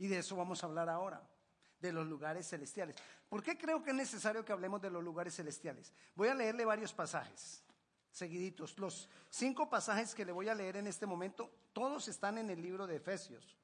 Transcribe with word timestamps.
Y 0.00 0.08
de 0.08 0.18
eso 0.18 0.34
vamos 0.34 0.64
a 0.64 0.66
hablar 0.66 0.88
ahora, 0.88 1.22
de 1.78 1.92
los 1.92 2.06
lugares 2.06 2.48
celestiales. 2.48 2.96
¿Por 3.28 3.42
qué 3.42 3.58
creo 3.58 3.82
que 3.82 3.90
es 3.90 3.96
necesario 3.96 4.42
que 4.44 4.50
hablemos 4.50 4.80
de 4.80 4.90
los 4.90 5.04
lugares 5.04 5.36
celestiales? 5.36 5.92
Voy 6.16 6.28
a 6.28 6.34
leerle 6.34 6.64
varios 6.64 6.92
pasajes 6.94 7.62
seguiditos. 8.10 8.78
Los 8.78 9.10
cinco 9.28 9.68
pasajes 9.68 10.14
que 10.14 10.24
le 10.24 10.32
voy 10.32 10.48
a 10.48 10.54
leer 10.54 10.76
en 10.76 10.86
este 10.86 11.04
momento, 11.04 11.50
todos 11.74 12.08
están 12.08 12.38
en 12.38 12.48
el 12.48 12.62
libro 12.62 12.86
de 12.86 12.96
Efesios. 12.96 13.58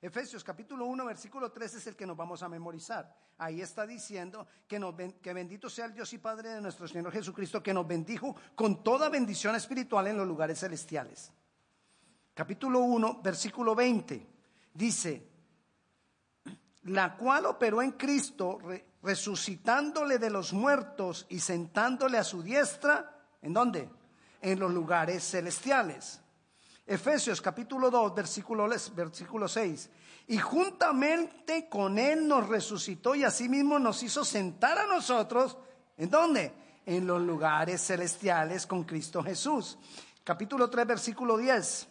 Efesios 0.00 0.42
capítulo 0.42 0.86
1, 0.86 1.04
versículo 1.04 1.52
3 1.52 1.74
es 1.74 1.86
el 1.86 1.94
que 1.94 2.06
nos 2.06 2.16
vamos 2.16 2.42
a 2.42 2.48
memorizar. 2.48 3.14
Ahí 3.36 3.60
está 3.60 3.86
diciendo 3.86 4.46
que, 4.66 4.80
que 5.20 5.34
bendito 5.34 5.68
sea 5.68 5.84
el 5.84 5.92
Dios 5.92 6.10
y 6.14 6.18
Padre 6.18 6.54
de 6.54 6.60
nuestro 6.62 6.88
Señor 6.88 7.12
Jesucristo, 7.12 7.62
que 7.62 7.74
nos 7.74 7.86
bendijo 7.86 8.34
con 8.54 8.82
toda 8.82 9.10
bendición 9.10 9.54
espiritual 9.56 10.06
en 10.06 10.16
los 10.16 10.26
lugares 10.26 10.58
celestiales. 10.58 11.30
Capítulo 12.32 12.80
1, 12.80 13.20
versículo 13.22 13.74
20, 13.74 14.26
dice, 14.72 15.31
la 16.84 17.16
cual 17.16 17.46
operó 17.46 17.82
en 17.82 17.92
Cristo, 17.92 18.58
resucitándole 19.02 20.18
de 20.18 20.30
los 20.30 20.52
muertos 20.52 21.26
y 21.28 21.40
sentándole 21.40 22.18
a 22.18 22.24
su 22.24 22.42
diestra, 22.42 23.16
¿en 23.40 23.52
dónde? 23.52 23.90
En 24.40 24.58
los 24.58 24.72
lugares 24.72 25.22
celestiales 25.22 26.22
Efesios 26.86 27.40
capítulo 27.40 27.90
2, 27.90 28.14
versículo, 28.14 28.68
versículo 28.94 29.48
6. 29.48 29.90
Y 30.28 30.38
juntamente 30.38 31.68
con 31.68 31.98
Él 31.98 32.26
nos 32.26 32.48
resucitó 32.48 33.14
y 33.14 33.24
asimismo 33.24 33.78
nos 33.78 34.02
hizo 34.02 34.24
sentar 34.24 34.78
a 34.78 34.86
nosotros. 34.86 35.56
¿En 35.96 36.10
dónde? 36.10 36.52
En 36.84 37.06
los 37.06 37.22
lugares 37.22 37.80
celestiales 37.80 38.66
con 38.66 38.84
Cristo 38.84 39.22
Jesús. 39.22 39.78
Capítulo 40.24 40.68
3, 40.68 40.86
versículo 40.86 41.38
10. 41.38 41.88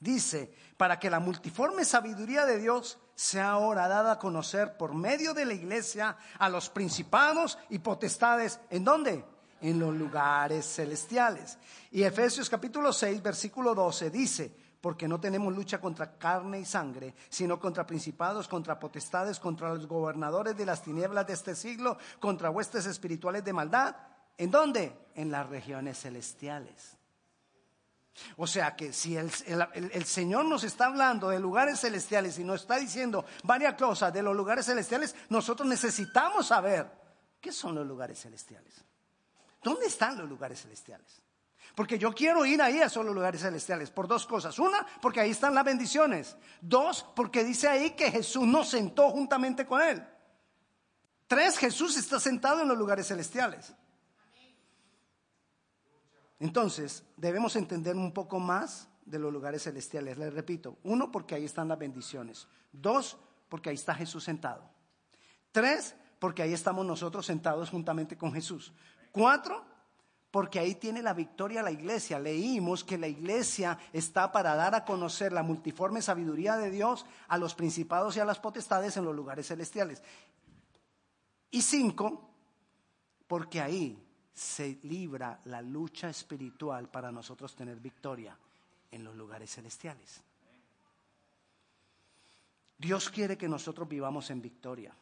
Dice, 0.00 0.54
para 0.76 0.98
que 0.98 1.08
la 1.10 1.20
multiforme 1.20 1.84
sabiduría 1.84 2.44
de 2.44 2.58
Dios 2.58 2.98
sea 3.22 3.50
ahora 3.50 3.86
dada 3.86 4.12
a 4.12 4.18
conocer 4.18 4.76
por 4.76 4.94
medio 4.94 5.32
de 5.32 5.44
la 5.44 5.54
iglesia 5.54 6.16
a 6.38 6.48
los 6.48 6.68
principados 6.68 7.56
y 7.70 7.78
potestades. 7.78 8.58
¿En 8.68 8.84
dónde? 8.84 9.24
en 9.60 9.78
los 9.78 9.94
lugares 9.94 10.66
celestiales. 10.66 11.56
Y 11.92 12.02
Efesios 12.02 12.50
capítulo 12.50 12.92
6, 12.92 13.22
versículo 13.22 13.76
12 13.76 14.10
dice, 14.10 14.52
porque 14.80 15.06
no 15.06 15.20
tenemos 15.20 15.54
lucha 15.54 15.80
contra 15.80 16.18
carne 16.18 16.58
y 16.58 16.64
sangre, 16.64 17.14
sino 17.28 17.60
contra 17.60 17.86
principados, 17.86 18.48
contra 18.48 18.80
potestades, 18.80 19.38
contra 19.38 19.72
los 19.72 19.86
gobernadores 19.86 20.56
de 20.56 20.66
las 20.66 20.82
tinieblas 20.82 21.28
de 21.28 21.34
este 21.34 21.54
siglo, 21.54 21.96
contra 22.18 22.50
huestes 22.50 22.86
espirituales 22.86 23.44
de 23.44 23.52
maldad. 23.52 23.94
¿En 24.36 24.50
dónde? 24.50 24.98
En 25.14 25.30
las 25.30 25.48
regiones 25.48 26.00
celestiales. 26.00 26.98
O 28.36 28.46
sea 28.46 28.76
que 28.76 28.92
si 28.92 29.16
el, 29.16 29.30
el, 29.46 30.04
Señor 30.04 30.44
nos 30.44 30.64
está 30.64 30.86
hablando 30.86 31.30
de 31.30 31.40
lugares 31.40 31.80
celestiales 31.80 32.38
y 32.38 32.44
nos 32.44 32.62
está 32.62 32.76
diciendo 32.76 33.24
varias 33.44 33.74
cosas 33.74 34.12
de 34.12 34.22
los 34.22 34.36
lugares 34.36 34.66
celestiales, 34.66 35.14
nosotros 35.30 35.66
necesitamos 35.66 36.46
saber 36.46 36.90
qué 37.40 37.52
son 37.52 37.74
los 37.74 37.86
lugares 37.86 38.20
celestiales. 38.20 38.84
¿Dónde 39.62 39.86
están 39.86 40.18
los 40.18 40.28
lugares 40.28 40.60
celestiales? 40.60 41.22
Porque 41.74 41.98
yo 41.98 42.12
quiero 42.14 42.44
ir 42.44 42.60
ahí 42.60 42.80
a 42.80 42.86
esos 42.86 43.04
lugares 43.04 43.40
celestiales 43.40 43.90
por 43.90 44.06
dos 44.06 44.26
cosas. 44.26 44.58
Una, 44.58 44.86
porque 45.00 45.20
ahí 45.20 45.30
están 45.30 45.54
las 45.54 45.64
bendiciones. 45.64 46.36
Dos, 46.60 47.06
porque 47.16 47.44
dice 47.44 47.68
ahí 47.68 47.90
que 47.90 48.10
Jesús 48.10 48.46
nos 48.46 48.68
sentó 48.68 49.10
juntamente 49.10 49.64
con 49.64 49.80
Él. 49.80 50.06
Tres, 51.26 51.56
Jesús 51.56 51.96
está 51.96 52.20
sentado 52.20 52.60
en 52.60 52.68
los 52.68 52.76
lugares 52.76 53.08
celestiales. 53.08 53.72
Entonces, 56.42 57.04
debemos 57.16 57.54
entender 57.54 57.94
un 57.94 58.10
poco 58.10 58.40
más 58.40 58.88
de 59.04 59.20
los 59.20 59.32
lugares 59.32 59.62
celestiales. 59.62 60.18
Les 60.18 60.34
repito, 60.34 60.76
uno, 60.82 61.12
porque 61.12 61.36
ahí 61.36 61.44
están 61.44 61.68
las 61.68 61.78
bendiciones. 61.78 62.48
Dos, 62.72 63.16
porque 63.48 63.70
ahí 63.70 63.76
está 63.76 63.94
Jesús 63.94 64.24
sentado. 64.24 64.68
Tres, 65.52 65.94
porque 66.18 66.42
ahí 66.42 66.52
estamos 66.52 66.84
nosotros 66.84 67.26
sentados 67.26 67.70
juntamente 67.70 68.18
con 68.18 68.32
Jesús. 68.32 68.72
Cuatro, 69.12 69.64
porque 70.32 70.58
ahí 70.58 70.74
tiene 70.74 71.00
la 71.00 71.14
victoria 71.14 71.62
la 71.62 71.70
iglesia. 71.70 72.18
Leímos 72.18 72.82
que 72.82 72.98
la 72.98 73.06
iglesia 73.06 73.78
está 73.92 74.32
para 74.32 74.56
dar 74.56 74.74
a 74.74 74.84
conocer 74.84 75.32
la 75.32 75.44
multiforme 75.44 76.02
sabiduría 76.02 76.56
de 76.56 76.72
Dios 76.72 77.06
a 77.28 77.38
los 77.38 77.54
principados 77.54 78.16
y 78.16 78.20
a 78.20 78.24
las 78.24 78.40
potestades 78.40 78.96
en 78.96 79.04
los 79.04 79.14
lugares 79.14 79.46
celestiales. 79.46 80.02
Y 81.52 81.62
cinco, 81.62 82.28
porque 83.28 83.60
ahí 83.60 84.11
se 84.32 84.78
libra 84.82 85.40
la 85.44 85.60
lucha 85.60 86.08
espiritual 86.08 86.88
para 86.88 87.12
nosotros 87.12 87.54
tener 87.54 87.80
victoria 87.80 88.36
en 88.90 89.04
los 89.04 89.14
lugares 89.14 89.54
celestiales. 89.54 90.22
Dios 92.78 93.10
quiere 93.10 93.38
que 93.38 93.48
nosotros 93.48 93.88
vivamos 93.88 94.28
en 94.30 94.42
victoria. 94.42 94.94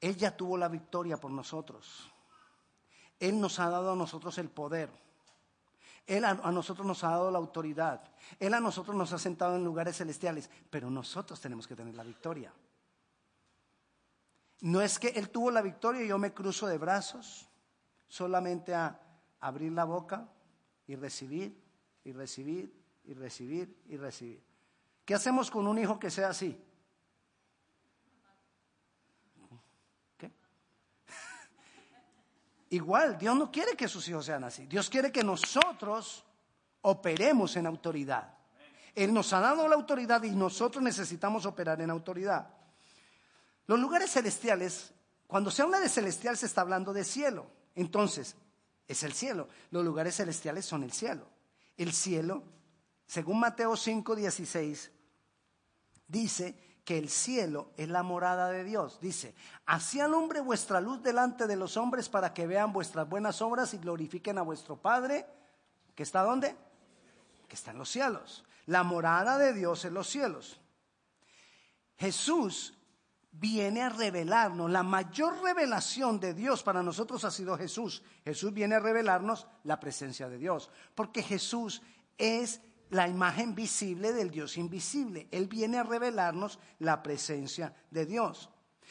Él 0.00 0.16
ya 0.16 0.36
tuvo 0.36 0.58
la 0.58 0.68
victoria 0.68 1.16
por 1.16 1.30
nosotros. 1.30 2.10
Él 3.18 3.40
nos 3.40 3.60
ha 3.60 3.70
dado 3.70 3.92
a 3.92 3.96
nosotros 3.96 4.36
el 4.38 4.50
poder. 4.50 4.90
Él 6.06 6.24
a, 6.24 6.34
nosotros 6.34 6.86
nos 6.86 7.04
ha 7.04 7.10
dado 7.10 7.30
la 7.30 7.38
autoridad. 7.38 8.02
Él 8.40 8.52
a 8.52 8.60
nosotros 8.60 8.96
nos 8.96 9.12
ha 9.12 9.18
sentado 9.18 9.54
en 9.56 9.64
lugares 9.64 9.96
celestiales. 9.96 10.50
Pero 10.68 10.90
nosotros 10.90 11.40
tenemos 11.40 11.66
que 11.66 11.76
tener 11.76 11.94
la 11.94 12.02
victoria. 12.02 12.52
No 14.62 14.80
es 14.80 14.98
que 14.98 15.08
Él 15.08 15.28
tuvo 15.30 15.50
la 15.50 15.60
victoria 15.60 16.02
y 16.04 16.08
yo 16.08 16.18
me 16.18 16.32
cruzo 16.32 16.68
de 16.68 16.78
brazos 16.78 17.48
solamente 18.06 18.72
a 18.74 18.96
abrir 19.40 19.72
la 19.72 19.84
boca 19.84 20.28
y 20.86 20.94
recibir, 20.94 21.60
y 22.04 22.12
recibir, 22.12 22.72
y 23.04 23.14
recibir, 23.14 23.76
y 23.88 23.96
recibir. 23.96 24.40
¿Qué 25.04 25.14
hacemos 25.14 25.50
con 25.50 25.66
un 25.66 25.78
hijo 25.78 25.98
que 25.98 26.10
sea 26.10 26.28
así? 26.28 26.56
Igual, 32.70 33.18
Dios 33.18 33.36
no 33.36 33.50
quiere 33.50 33.76
que 33.76 33.88
sus 33.88 34.08
hijos 34.08 34.24
sean 34.26 34.44
así. 34.44 34.66
Dios 34.66 34.88
quiere 34.88 35.10
que 35.10 35.24
nosotros 35.24 36.24
operemos 36.82 37.56
en 37.56 37.66
autoridad. 37.66 38.32
Él 38.94 39.12
nos 39.12 39.32
ha 39.32 39.40
dado 39.40 39.66
la 39.66 39.74
autoridad 39.74 40.22
y 40.22 40.30
nosotros 40.30 40.84
necesitamos 40.84 41.46
operar 41.46 41.80
en 41.80 41.90
autoridad. 41.90 42.61
Los 43.66 43.78
lugares 43.78 44.10
celestiales, 44.10 44.92
cuando 45.26 45.50
se 45.50 45.62
habla 45.62 45.80
de 45.80 45.88
celestial 45.88 46.36
se 46.36 46.46
está 46.46 46.62
hablando 46.62 46.92
de 46.92 47.04
cielo. 47.04 47.46
Entonces, 47.74 48.36
es 48.88 49.02
el 49.02 49.12
cielo. 49.12 49.48
Los 49.70 49.84
lugares 49.84 50.16
celestiales 50.16 50.64
son 50.64 50.82
el 50.82 50.92
cielo. 50.92 51.26
El 51.76 51.92
cielo, 51.92 52.42
según 53.06 53.40
Mateo 53.40 53.76
5, 53.76 54.14
16, 54.14 54.90
dice 56.06 56.56
que 56.84 56.98
el 56.98 57.08
cielo 57.08 57.70
es 57.76 57.88
la 57.88 58.02
morada 58.02 58.50
de 58.50 58.64
Dios. 58.64 58.98
Dice, 59.00 59.34
así 59.66 60.00
alumbre 60.00 60.40
vuestra 60.40 60.80
luz 60.80 61.02
delante 61.02 61.46
de 61.46 61.56
los 61.56 61.76
hombres 61.76 62.08
para 62.08 62.34
que 62.34 62.46
vean 62.46 62.72
vuestras 62.72 63.08
buenas 63.08 63.40
obras 63.40 63.72
y 63.74 63.78
glorifiquen 63.78 64.38
a 64.38 64.42
vuestro 64.42 64.76
Padre, 64.76 65.26
que 65.94 66.02
está 66.02 66.22
dónde? 66.22 66.56
Que 67.48 67.54
está 67.54 67.70
en 67.70 67.78
los 67.78 67.88
cielos. 67.88 68.44
La 68.66 68.82
morada 68.82 69.38
de 69.38 69.52
Dios 69.52 69.84
en 69.84 69.94
los 69.94 70.08
cielos. 70.08 70.60
Jesús 71.96 72.74
viene 73.32 73.82
a 73.82 73.88
revelarnos, 73.88 74.70
la 74.70 74.82
mayor 74.82 75.42
revelación 75.42 76.20
de 76.20 76.34
Dios 76.34 76.62
para 76.62 76.82
nosotros 76.82 77.24
ha 77.24 77.30
sido 77.30 77.56
Jesús. 77.56 78.02
Jesús 78.24 78.52
viene 78.52 78.76
a 78.76 78.80
revelarnos 78.80 79.46
la 79.64 79.80
presencia 79.80 80.28
de 80.28 80.38
Dios, 80.38 80.70
porque 80.94 81.22
Jesús 81.22 81.82
es 82.18 82.60
la 82.90 83.08
imagen 83.08 83.54
visible 83.54 84.12
del 84.12 84.30
Dios 84.30 84.58
invisible. 84.58 85.26
Él 85.30 85.48
viene 85.48 85.78
a 85.78 85.82
revelarnos 85.82 86.58
la 86.78 87.02
presencia 87.02 87.74
de 87.90 88.04
Dios. 88.04 88.50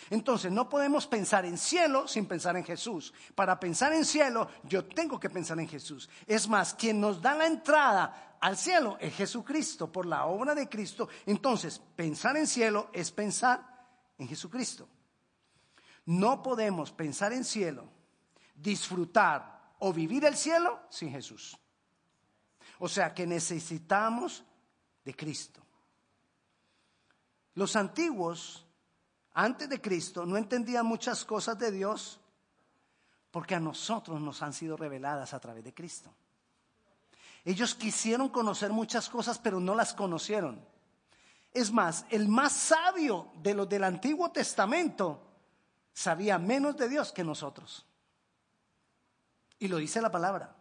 Entonces, 0.10 0.52
no 0.52 0.68
podemos 0.68 1.06
pensar 1.06 1.46
en 1.46 1.58
cielo 1.58 2.08
sin 2.08 2.26
pensar 2.26 2.58
en 2.58 2.64
Jesús. 2.64 3.14
Para 3.36 3.60
pensar 3.60 3.94
en 3.94 4.04
cielo, 4.04 4.50
yo 4.64 4.86
tengo 4.86 5.20
que 5.20 5.30
pensar 5.30 5.60
en 5.60 5.68
Jesús. 5.68 6.10
Es 6.26 6.48
más, 6.50 6.74
quien 6.74 7.00
nos 7.00 7.22
da 7.22 7.36
la 7.36 7.46
entrada 7.46 8.38
al 8.42 8.58
cielo 8.58 8.98
es 9.00 9.14
Jesucristo, 9.14 9.92
por 9.92 10.08
la 10.08 10.26
obra 10.26 10.56
de 10.56 10.68
Cristo. 10.68 11.08
Entonces, 11.28 11.80
pensar 11.96 12.36
en 12.38 12.48
cielo 12.48 12.90
es 12.92 13.12
pensar 13.12 13.71
en 14.22 14.28
Jesucristo. 14.28 14.88
No 16.06 16.44
podemos 16.44 16.92
pensar 16.92 17.34
en 17.34 17.44
cielo, 17.44 17.90
disfrutar 18.56 19.74
o 19.80 19.92
vivir 19.92 20.26
el 20.26 20.38
cielo 20.38 20.80
sin 20.90 21.12
Jesús. 21.12 21.58
O 22.80 22.88
sea 22.88 23.14
que 23.14 23.26
necesitamos 23.26 24.44
de 25.04 25.16
Cristo. 25.16 25.62
Los 27.56 27.76
antiguos, 27.76 28.66
antes 29.34 29.68
de 29.68 29.82
Cristo, 29.82 30.26
no 30.26 30.38
entendían 30.38 30.86
muchas 30.86 31.26
cosas 31.26 31.58
de 31.58 31.72
Dios 31.72 32.20
porque 33.32 33.56
a 33.56 33.60
nosotros 33.60 34.22
nos 34.22 34.44
han 34.44 34.54
sido 34.54 34.78
reveladas 34.78 35.34
a 35.34 35.40
través 35.40 35.64
de 35.64 35.74
Cristo. 35.74 36.14
Ellos 37.44 37.74
quisieron 37.74 38.30
conocer 38.30 38.72
muchas 38.72 39.10
cosas, 39.10 39.40
pero 39.40 39.60
no 39.60 39.74
las 39.74 39.96
conocieron. 39.96 40.64
Es 41.54 41.72
más, 41.72 42.06
el 42.10 42.28
más 42.28 42.54
sabio 42.54 43.32
de 43.42 43.54
los 43.54 43.68
del 43.68 43.84
Antiguo 43.84 44.32
Testamento 44.32 45.20
sabía 45.94 46.38
menos 46.38 46.78
de 46.78 46.88
Dios 46.88 47.12
que 47.12 47.24
nosotros. 47.24 47.86
Y 49.60 49.68
lo 49.68 49.78
dice 49.78 50.02
la 50.02 50.12
palabra. 50.12 50.56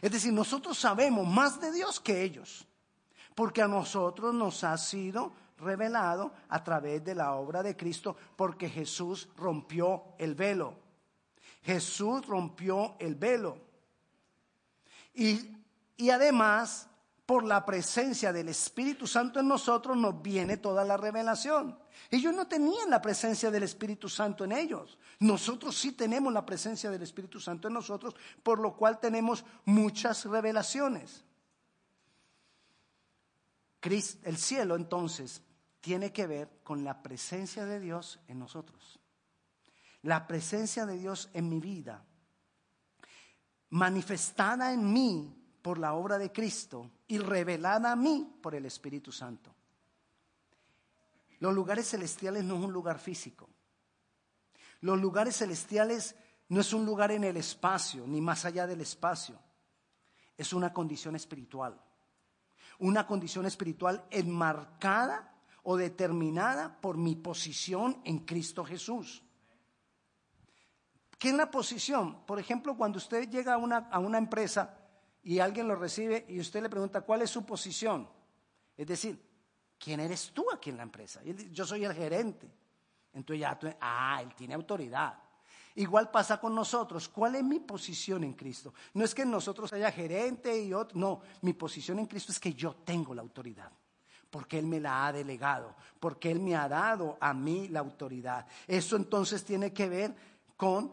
Es 0.00 0.10
decir, 0.10 0.32
nosotros 0.32 0.78
sabemos 0.78 1.26
más 1.26 1.60
de 1.60 1.72
Dios 1.72 2.00
que 2.00 2.22
ellos. 2.22 2.66
Porque 3.34 3.62
a 3.62 3.68
nosotros 3.68 4.34
nos 4.34 4.64
ha 4.64 4.76
sido 4.76 5.32
revelado 5.58 6.32
a 6.48 6.64
través 6.64 7.04
de 7.04 7.14
la 7.14 7.34
obra 7.34 7.62
de 7.62 7.76
Cristo, 7.76 8.16
porque 8.34 8.68
Jesús 8.68 9.28
rompió 9.36 10.14
el 10.18 10.34
velo. 10.34 10.74
Jesús 11.62 12.26
rompió 12.26 12.96
el 12.98 13.14
velo. 13.14 13.58
Y, 15.14 15.54
y 15.96 16.10
además, 16.10 16.88
por 17.30 17.44
la 17.44 17.64
presencia 17.64 18.32
del 18.32 18.48
Espíritu 18.48 19.06
Santo 19.06 19.38
en 19.38 19.46
nosotros, 19.46 19.96
nos 19.96 20.20
viene 20.20 20.56
toda 20.56 20.84
la 20.84 20.96
revelación. 20.96 21.78
Ellos 22.10 22.34
no 22.34 22.48
tenían 22.48 22.90
la 22.90 23.00
presencia 23.00 23.52
del 23.52 23.62
Espíritu 23.62 24.08
Santo 24.08 24.42
en 24.42 24.50
ellos. 24.50 24.98
Nosotros 25.20 25.78
sí 25.78 25.92
tenemos 25.92 26.32
la 26.32 26.44
presencia 26.44 26.90
del 26.90 27.02
Espíritu 27.02 27.38
Santo 27.38 27.68
en 27.68 27.74
nosotros, 27.74 28.16
por 28.42 28.58
lo 28.58 28.76
cual 28.76 28.98
tenemos 28.98 29.44
muchas 29.64 30.24
revelaciones. 30.24 31.24
El 33.80 34.36
cielo 34.36 34.74
entonces 34.74 35.40
tiene 35.80 36.12
que 36.12 36.26
ver 36.26 36.50
con 36.64 36.82
la 36.82 37.00
presencia 37.00 37.64
de 37.64 37.78
Dios 37.78 38.18
en 38.26 38.40
nosotros. 38.40 38.98
La 40.02 40.26
presencia 40.26 40.84
de 40.84 40.98
Dios 40.98 41.30
en 41.32 41.48
mi 41.48 41.60
vida, 41.60 42.04
manifestada 43.68 44.72
en 44.72 44.92
mí 44.92 45.32
por 45.62 45.78
la 45.78 45.92
obra 45.92 46.18
de 46.18 46.32
Cristo 46.32 46.90
y 47.10 47.18
revelada 47.18 47.90
a 47.90 47.96
mí 47.96 48.38
por 48.40 48.54
el 48.54 48.66
Espíritu 48.66 49.10
Santo. 49.10 49.52
Los 51.40 51.52
lugares 51.52 51.90
celestiales 51.90 52.44
no 52.44 52.56
es 52.56 52.62
un 52.62 52.72
lugar 52.72 53.00
físico. 53.00 53.48
Los 54.80 55.00
lugares 55.00 55.36
celestiales 55.36 56.14
no 56.48 56.60
es 56.60 56.72
un 56.72 56.86
lugar 56.86 57.10
en 57.10 57.24
el 57.24 57.36
espacio, 57.36 58.06
ni 58.06 58.20
más 58.20 58.44
allá 58.44 58.64
del 58.68 58.80
espacio. 58.80 59.40
Es 60.38 60.52
una 60.52 60.72
condición 60.72 61.16
espiritual. 61.16 61.82
Una 62.78 63.08
condición 63.08 63.44
espiritual 63.44 64.04
enmarcada 64.10 65.34
o 65.64 65.76
determinada 65.76 66.80
por 66.80 66.96
mi 66.96 67.16
posición 67.16 68.00
en 68.04 68.20
Cristo 68.20 68.64
Jesús. 68.64 69.24
¿Qué 71.18 71.30
es 71.30 71.34
la 71.34 71.50
posición? 71.50 72.24
Por 72.24 72.38
ejemplo, 72.38 72.76
cuando 72.76 72.98
usted 72.98 73.28
llega 73.28 73.54
a 73.54 73.58
una, 73.58 73.88
a 73.90 73.98
una 73.98 74.18
empresa 74.18 74.79
y 75.22 75.38
alguien 75.38 75.68
lo 75.68 75.76
recibe 75.76 76.24
y 76.28 76.40
usted 76.40 76.62
le 76.62 76.70
pregunta 76.70 77.02
cuál 77.02 77.22
es 77.22 77.30
su 77.30 77.44
posición. 77.44 78.08
Es 78.76 78.86
decir, 78.86 79.20
¿quién 79.78 80.00
eres 80.00 80.30
tú 80.32 80.46
aquí 80.52 80.70
en 80.70 80.78
la 80.78 80.82
empresa? 80.82 81.20
Yo 81.24 81.66
soy 81.66 81.84
el 81.84 81.94
gerente. 81.94 82.50
Entonces 83.12 83.40
ya, 83.40 83.58
ah, 83.80 84.20
él 84.22 84.34
tiene 84.34 84.54
autoridad. 84.54 85.18
Igual 85.74 86.10
pasa 86.10 86.40
con 86.40 86.54
nosotros. 86.54 87.08
¿Cuál 87.08 87.36
es 87.36 87.44
mi 87.44 87.60
posición 87.60 88.24
en 88.24 88.32
Cristo? 88.32 88.74
No 88.94 89.04
es 89.04 89.14
que 89.14 89.22
en 89.22 89.30
nosotros 89.30 89.72
haya 89.72 89.92
gerente 89.92 90.60
y 90.60 90.72
otro. 90.72 90.98
No, 90.98 91.20
mi 91.42 91.52
posición 91.52 91.98
en 91.98 92.06
Cristo 92.06 92.32
es 92.32 92.40
que 92.40 92.54
yo 92.54 92.74
tengo 92.84 93.14
la 93.14 93.22
autoridad. 93.22 93.70
Porque 94.30 94.58
Él 94.58 94.66
me 94.66 94.80
la 94.80 95.06
ha 95.06 95.12
delegado. 95.12 95.76
Porque 95.98 96.30
Él 96.30 96.40
me 96.40 96.56
ha 96.56 96.68
dado 96.68 97.18
a 97.20 97.34
mí 97.34 97.68
la 97.68 97.80
autoridad. 97.80 98.46
Eso 98.66 98.96
entonces 98.96 99.44
tiene 99.44 99.72
que 99.72 99.88
ver 99.88 100.14
con 100.56 100.92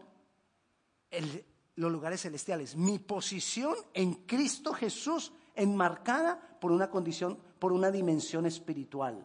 los 1.78 1.92
lugares 1.92 2.22
celestiales. 2.22 2.74
Mi 2.74 2.98
posición 2.98 3.76
en 3.94 4.14
Cristo 4.26 4.72
Jesús 4.72 5.32
enmarcada 5.54 6.58
por 6.60 6.72
una 6.72 6.90
condición, 6.90 7.38
por 7.58 7.72
una 7.72 7.90
dimensión 7.90 8.46
espiritual. 8.46 9.24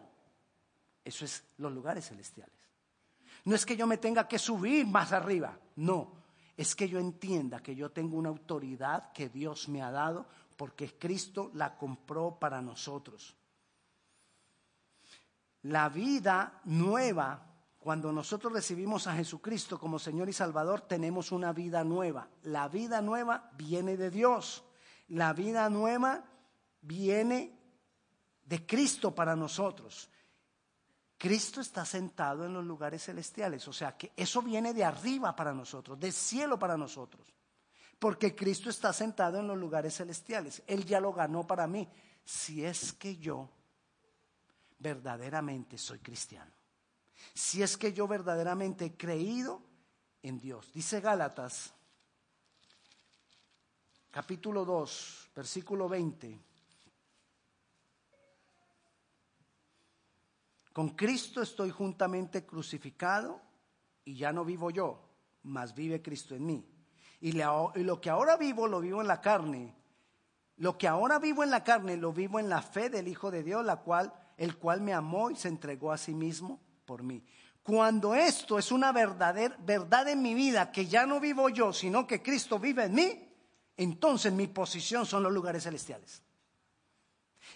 Eso 1.04 1.24
es 1.24 1.44
los 1.58 1.72
lugares 1.72 2.08
celestiales. 2.08 2.54
No 3.44 3.56
es 3.56 3.66
que 3.66 3.76
yo 3.76 3.86
me 3.86 3.98
tenga 3.98 4.28
que 4.28 4.38
subir 4.38 4.86
más 4.86 5.12
arriba, 5.12 5.58
no, 5.76 6.12
es 6.56 6.76
que 6.76 6.88
yo 6.88 7.00
entienda 7.00 7.60
que 7.60 7.74
yo 7.74 7.90
tengo 7.90 8.16
una 8.16 8.28
autoridad 8.28 9.12
que 9.12 9.28
Dios 9.28 9.68
me 9.68 9.82
ha 9.82 9.90
dado 9.90 10.26
porque 10.56 10.96
Cristo 10.96 11.50
la 11.54 11.76
compró 11.76 12.38
para 12.38 12.62
nosotros. 12.62 13.34
La 15.62 15.88
vida 15.88 16.60
nueva, 16.64 17.53
cuando 17.84 18.10
nosotros 18.10 18.50
recibimos 18.50 19.06
a 19.06 19.14
Jesucristo 19.14 19.78
como 19.78 19.98
Señor 19.98 20.30
y 20.30 20.32
Salvador, 20.32 20.80
tenemos 20.80 21.32
una 21.32 21.52
vida 21.52 21.84
nueva. 21.84 22.30
La 22.44 22.66
vida 22.66 23.02
nueva 23.02 23.50
viene 23.58 23.98
de 23.98 24.10
Dios. 24.10 24.64
La 25.08 25.34
vida 25.34 25.68
nueva 25.68 26.24
viene 26.80 27.60
de 28.42 28.64
Cristo 28.64 29.14
para 29.14 29.36
nosotros. 29.36 30.08
Cristo 31.18 31.60
está 31.60 31.84
sentado 31.84 32.46
en 32.46 32.54
los 32.54 32.64
lugares 32.64 33.04
celestiales, 33.04 33.68
o 33.68 33.72
sea 33.74 33.98
que 33.98 34.12
eso 34.16 34.40
viene 34.40 34.72
de 34.72 34.82
arriba 34.82 35.36
para 35.36 35.52
nosotros, 35.52 36.00
del 36.00 36.14
cielo 36.14 36.58
para 36.58 36.78
nosotros, 36.78 37.34
porque 37.98 38.34
Cristo 38.34 38.70
está 38.70 38.94
sentado 38.94 39.40
en 39.40 39.46
los 39.46 39.58
lugares 39.58 39.94
celestiales, 39.94 40.62
Él 40.66 40.86
ya 40.86 41.00
lo 41.00 41.12
ganó 41.12 41.46
para 41.46 41.66
mí, 41.66 41.86
si 42.24 42.64
es 42.64 42.94
que 42.94 43.18
yo 43.18 43.50
verdaderamente 44.78 45.76
soy 45.76 45.98
cristiano, 45.98 46.53
si 47.32 47.62
es 47.62 47.76
que 47.76 47.92
yo 47.92 48.06
verdaderamente 48.06 48.84
he 48.86 48.96
creído 48.96 49.62
en 50.22 50.38
Dios. 50.38 50.72
Dice 50.72 51.00
Gálatas, 51.00 51.72
capítulo 54.10 54.64
2, 54.64 55.30
versículo 55.34 55.88
20. 55.88 56.40
Con 60.72 60.90
Cristo 60.90 61.40
estoy 61.40 61.70
juntamente 61.70 62.44
crucificado 62.44 63.40
y 64.04 64.16
ya 64.16 64.32
no 64.32 64.44
vivo 64.44 64.70
yo, 64.70 65.00
mas 65.44 65.74
vive 65.74 66.02
Cristo 66.02 66.34
en 66.34 66.46
mí. 66.46 66.66
Y, 67.20 67.32
lo 67.32 68.00
que 68.00 68.10
ahora 68.10 68.36
vivo 68.36 68.66
lo 68.66 68.80
vivo 68.80 69.00
en 69.00 69.06
la 69.06 69.20
carne. 69.20 69.74
Lo 70.56 70.76
que 70.76 70.88
ahora 70.88 71.18
vivo 71.18 71.42
en 71.42 71.50
la 71.50 71.64
carne 71.64 71.96
lo 71.96 72.12
vivo 72.12 72.38
en 72.38 72.48
la 72.48 72.60
fe 72.60 72.90
del 72.90 73.08
Hijo 73.08 73.30
de 73.30 73.42
Dios, 73.42 73.64
la 73.64 73.76
cual, 73.76 74.12
el 74.36 74.56
cual 74.56 74.80
me 74.80 74.92
amó 74.92 75.30
y 75.30 75.36
se 75.36 75.48
entregó 75.48 75.92
a 75.92 75.98
sí 75.98 76.14
mismo 76.14 76.60
por 76.84 77.02
mí. 77.02 77.24
Cuando 77.62 78.14
esto 78.14 78.58
es 78.58 78.70
una 78.70 78.92
verdadera 78.92 79.56
verdad 79.60 80.08
en 80.08 80.20
mi 80.20 80.34
vida, 80.34 80.70
que 80.70 80.86
ya 80.86 81.06
no 81.06 81.18
vivo 81.18 81.48
yo, 81.48 81.72
sino 81.72 82.06
que 82.06 82.22
Cristo 82.22 82.58
vive 82.58 82.84
en 82.84 82.94
mí, 82.94 83.28
entonces 83.76 84.32
mi 84.32 84.46
posición 84.46 85.06
son 85.06 85.22
los 85.22 85.32
lugares 85.32 85.64
celestiales. 85.64 86.22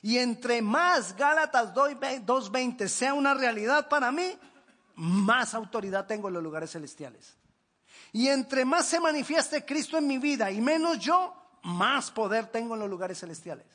Y 0.03 0.19
entre 0.19 0.63
más 0.63 1.17
Gálatas 1.17 1.75
2.20 1.75 2.89
sea 2.89 3.15
una 3.15 3.35
realidad 3.35 3.89
para 3.89 4.11
mí, 4.11 4.39
más 4.95 5.55
autoridad 5.55 6.07
tengo 6.07 6.29
en 6.29 6.35
los 6.35 6.43
lugares 6.43 6.71
celestiales. 6.71 7.37
Y 8.13 8.29
entre 8.29 8.65
más 8.65 8.87
se 8.87 9.01
manifieste 9.01 9.65
Cristo 9.65 9.99
en 9.99 10.07
mi 10.07 10.19
vida 10.19 10.51
y 10.51 10.61
menos 10.61 10.99
yo, 10.99 11.35
más 11.63 12.11
poder 12.11 12.47
tengo 12.47 12.75
en 12.75 12.81
los 12.81 12.91
lugares 12.91 13.21
celestiales. 13.21 13.67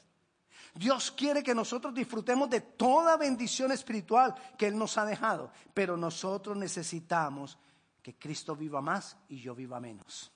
Dios 0.76 1.12
quiere 1.12 1.44
que 1.44 1.54
nosotros 1.54 1.94
disfrutemos 1.94 2.50
de 2.50 2.62
toda 2.62 3.16
bendición 3.18 3.72
espiritual 3.72 4.34
que 4.58 4.68
Él 4.68 4.78
nos 4.78 4.98
ha 4.98 5.06
dejado, 5.06 5.52
pero 5.74 5.96
nosotros 5.96 6.58
necesitamos 6.58 7.58
que 8.02 8.16
Cristo 8.16 8.56
viva 8.56 8.82
más 8.82 9.16
y 9.30 9.40
yo 9.40 9.54
viva 9.54 9.80
menos. 9.80 10.32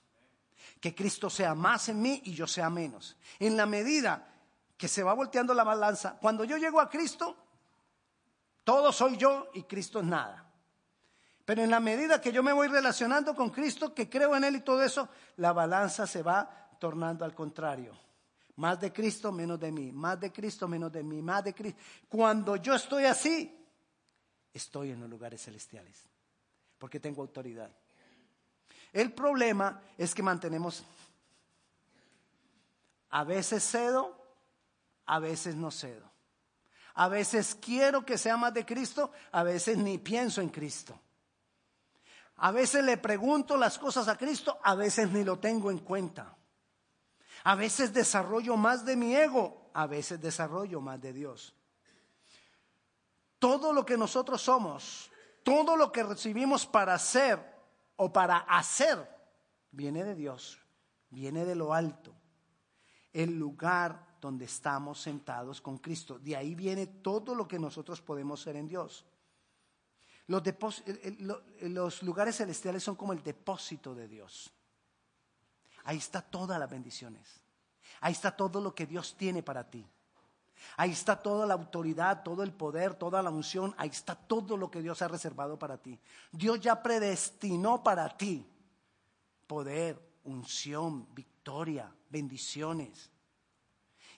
Que 0.80 0.94
Cristo 0.94 1.30
sea 1.30 1.56
más 1.56 1.90
en 1.90 2.02
mí 2.02 2.22
y 2.26 2.34
yo 2.34 2.46
sea 2.46 2.70
menos. 2.70 3.18
En 3.40 3.58
la 3.58 3.66
medida 3.66 4.28
que 4.78 4.88
se 4.88 5.04
va 5.04 5.14
volteando 5.14 5.54
la 5.54 5.64
balanza. 5.64 6.18
Cuando 6.22 6.44
yo 6.44 6.58
llego 6.58 6.80
a 6.80 6.90
Cristo, 6.90 7.36
todo 8.64 8.92
soy 8.92 9.18
yo 9.18 9.50
y 9.54 9.64
Cristo 9.64 10.00
es 10.00 10.06
nada. 10.06 10.46
Pero 11.46 11.64
en 11.64 11.72
la 11.72 11.80
medida 11.80 12.22
que 12.22 12.32
yo 12.32 12.44
me 12.44 12.54
voy 12.54 12.68
relacionando 12.68 13.34
con 13.34 13.50
Cristo, 13.50 13.94
que 13.94 14.10
creo 14.10 14.36
en 14.36 14.44
Él 14.44 14.58
y 14.58 14.62
todo 14.62 14.84
eso, 14.84 15.10
la 15.38 15.52
balanza 15.52 16.06
se 16.06 16.22
va 16.22 16.70
tornando 16.78 17.26
al 17.26 17.34
contrario. 17.34 17.98
Más 18.58 18.80
de 18.80 18.94
Cristo, 18.94 19.32
menos 19.32 19.60
de 19.60 19.72
mí. 19.72 19.92
Más 19.92 20.20
de 20.20 20.32
Cristo, 20.32 20.68
menos 20.68 20.92
de 20.92 21.04
mí. 21.04 21.22
Más 21.22 21.44
de 21.44 21.54
Cristo. 21.54 21.80
Cuando 22.08 22.56
yo 22.58 22.76
estoy 22.76 23.06
así, 23.06 23.56
estoy 24.54 24.92
en 24.92 25.00
los 25.00 25.10
lugares 25.10 25.42
celestiales. 25.42 26.04
Porque 26.78 27.00
tengo 27.00 27.22
autoridad. 27.22 27.72
El 28.94 29.14
problema 29.14 29.82
es 29.98 30.14
que 30.14 30.22
mantenemos, 30.24 30.84
a 33.10 33.24
veces 33.24 33.64
cedo 33.64 34.18
a 35.08 35.20
veces 35.20 35.56
no 35.56 35.72
cedo. 35.72 36.06
A 36.94 37.08
veces 37.08 37.56
quiero 37.60 38.06
que 38.06 38.18
sea 38.18 38.38
más 38.38 38.54
de 38.54 38.66
Cristo, 38.66 39.12
a 39.32 39.44
veces 39.44 39.78
ni 39.78 39.98
pienso 39.98 40.42
en 40.42 40.50
Cristo. 40.50 41.00
A 42.38 42.52
veces 42.52 42.84
le 42.84 42.98
pregunto 42.98 43.58
las 43.58 43.80
cosas 43.80 44.08
a 44.08 44.18
Cristo, 44.18 44.60
a 44.64 44.76
veces 44.76 45.10
ni 45.10 45.24
lo 45.24 45.40
tengo 45.40 45.72
en 45.72 45.80
cuenta. 45.80 46.37
A 47.48 47.56
veces 47.56 47.94
desarrollo 47.94 48.58
más 48.58 48.84
de 48.84 48.98
mi 48.98 49.16
ego, 49.16 49.70
a 49.74 49.88
veces 49.88 50.20
desarrollo 50.20 50.82
más 50.82 51.00
de 51.00 51.14
Dios. 51.14 51.56
Todo 53.40 53.72
lo 53.72 53.86
que 53.86 53.98
nosotros 53.98 54.42
somos, 54.42 55.10
todo 55.44 55.78
lo 55.78 55.90
que 55.90 56.04
recibimos 56.04 56.66
para 56.66 57.00
ser 57.00 57.40
o 57.96 58.12
para 58.12 58.40
hacer, 58.40 58.98
viene 59.72 60.04
de 60.04 60.14
Dios, 60.14 60.60
viene 61.10 61.46
de 61.46 61.56
lo 61.56 61.74
alto. 61.74 62.14
El 63.14 63.40
lugar 63.40 64.18
donde 64.20 64.44
estamos 64.44 65.00
sentados 65.00 65.62
con 65.62 65.78
Cristo. 65.78 66.20
De 66.20 66.36
ahí 66.36 66.54
viene 66.54 66.86
todo 66.86 67.34
lo 67.34 67.48
que 67.48 67.60
nosotros 67.60 68.02
podemos 68.02 68.42
ser 68.42 68.58
en 68.58 68.68
Dios. 68.68 69.06
Los, 70.26 70.44
los, 71.62 72.04
lugares 72.04 72.36
celestiales 72.36 72.84
son 72.84 72.98
como 72.98 73.14
el 73.14 73.24
depósito 73.24 73.96
de 73.96 74.10
Dios. 74.10 74.54
Ahí 75.88 75.98
está 75.98 76.22
todas 76.22 76.60
las 76.60 76.70
bendiciones. 76.70 77.26
Ahí 78.02 78.12
está 78.12 78.36
todo 78.36 78.60
lo 78.60 78.76
que 78.76 78.86
Dios 78.86 79.16
tiene 79.16 79.42
para 79.42 79.64
ti. 79.64 79.88
Ahí 80.76 80.92
está 80.92 81.16
toda 81.16 81.46
la 81.46 81.54
autoridad, 81.54 82.24
todo 82.24 82.44
el 82.44 82.52
poder, 82.52 82.96
toda 82.96 83.24
la 83.24 83.30
unción. 83.30 83.74
Ahí 83.78 83.88
está 83.88 84.14
todo 84.14 84.58
lo 84.58 84.70
que 84.70 84.82
Dios 84.82 85.02
ha 85.02 85.08
reservado 85.08 85.58
para 85.58 85.78
ti. 85.78 85.98
Dios 86.30 86.60
ya 86.60 86.84
predestinó 86.84 87.82
para 87.84 88.10
ti 88.18 88.46
poder, 89.48 89.98
unción, 90.26 91.08
victoria, 91.16 91.90
bendiciones. 92.10 93.10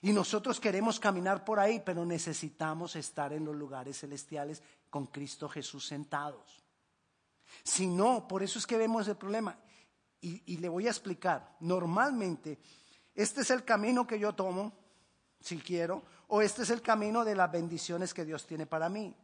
Y 0.02 0.12
nosotros 0.12 0.58
queremos 0.58 0.98
caminar 0.98 1.44
por 1.44 1.60
ahí, 1.60 1.80
pero 1.86 2.04
necesitamos 2.04 2.96
estar 2.96 3.32
en 3.32 3.44
los 3.44 3.54
lugares 3.54 4.00
celestiales 4.00 4.60
con 4.90 5.06
Cristo 5.06 5.48
Jesús 5.48 5.86
sentados. 5.86 6.64
Si 7.62 7.86
no, 7.86 8.26
por 8.26 8.42
eso 8.42 8.58
es 8.58 8.66
que 8.66 8.76
vemos 8.76 9.06
el 9.06 9.16
problema. 9.16 9.56
Y, 10.22 10.58
le 10.58 10.68
voy 10.68 10.86
a 10.86 10.90
explicar. 10.90 11.56
Normalmente, 11.60 12.58
este 13.14 13.40
es 13.40 13.50
el 13.50 13.64
camino 13.64 14.06
que 14.06 14.18
yo 14.18 14.34
tomo, 14.34 14.72
si 15.40 15.58
quiero, 15.58 16.02
o 16.28 16.42
este 16.42 16.62
es 16.62 16.70
el 16.70 16.82
camino 16.82 17.24
de 17.24 17.34
las 17.34 17.50
bendiciones 17.50 18.12
que 18.12 18.24
Dios 18.24 18.46
tiene 18.46 18.66
para 18.66 18.88
mí. 18.88 19.14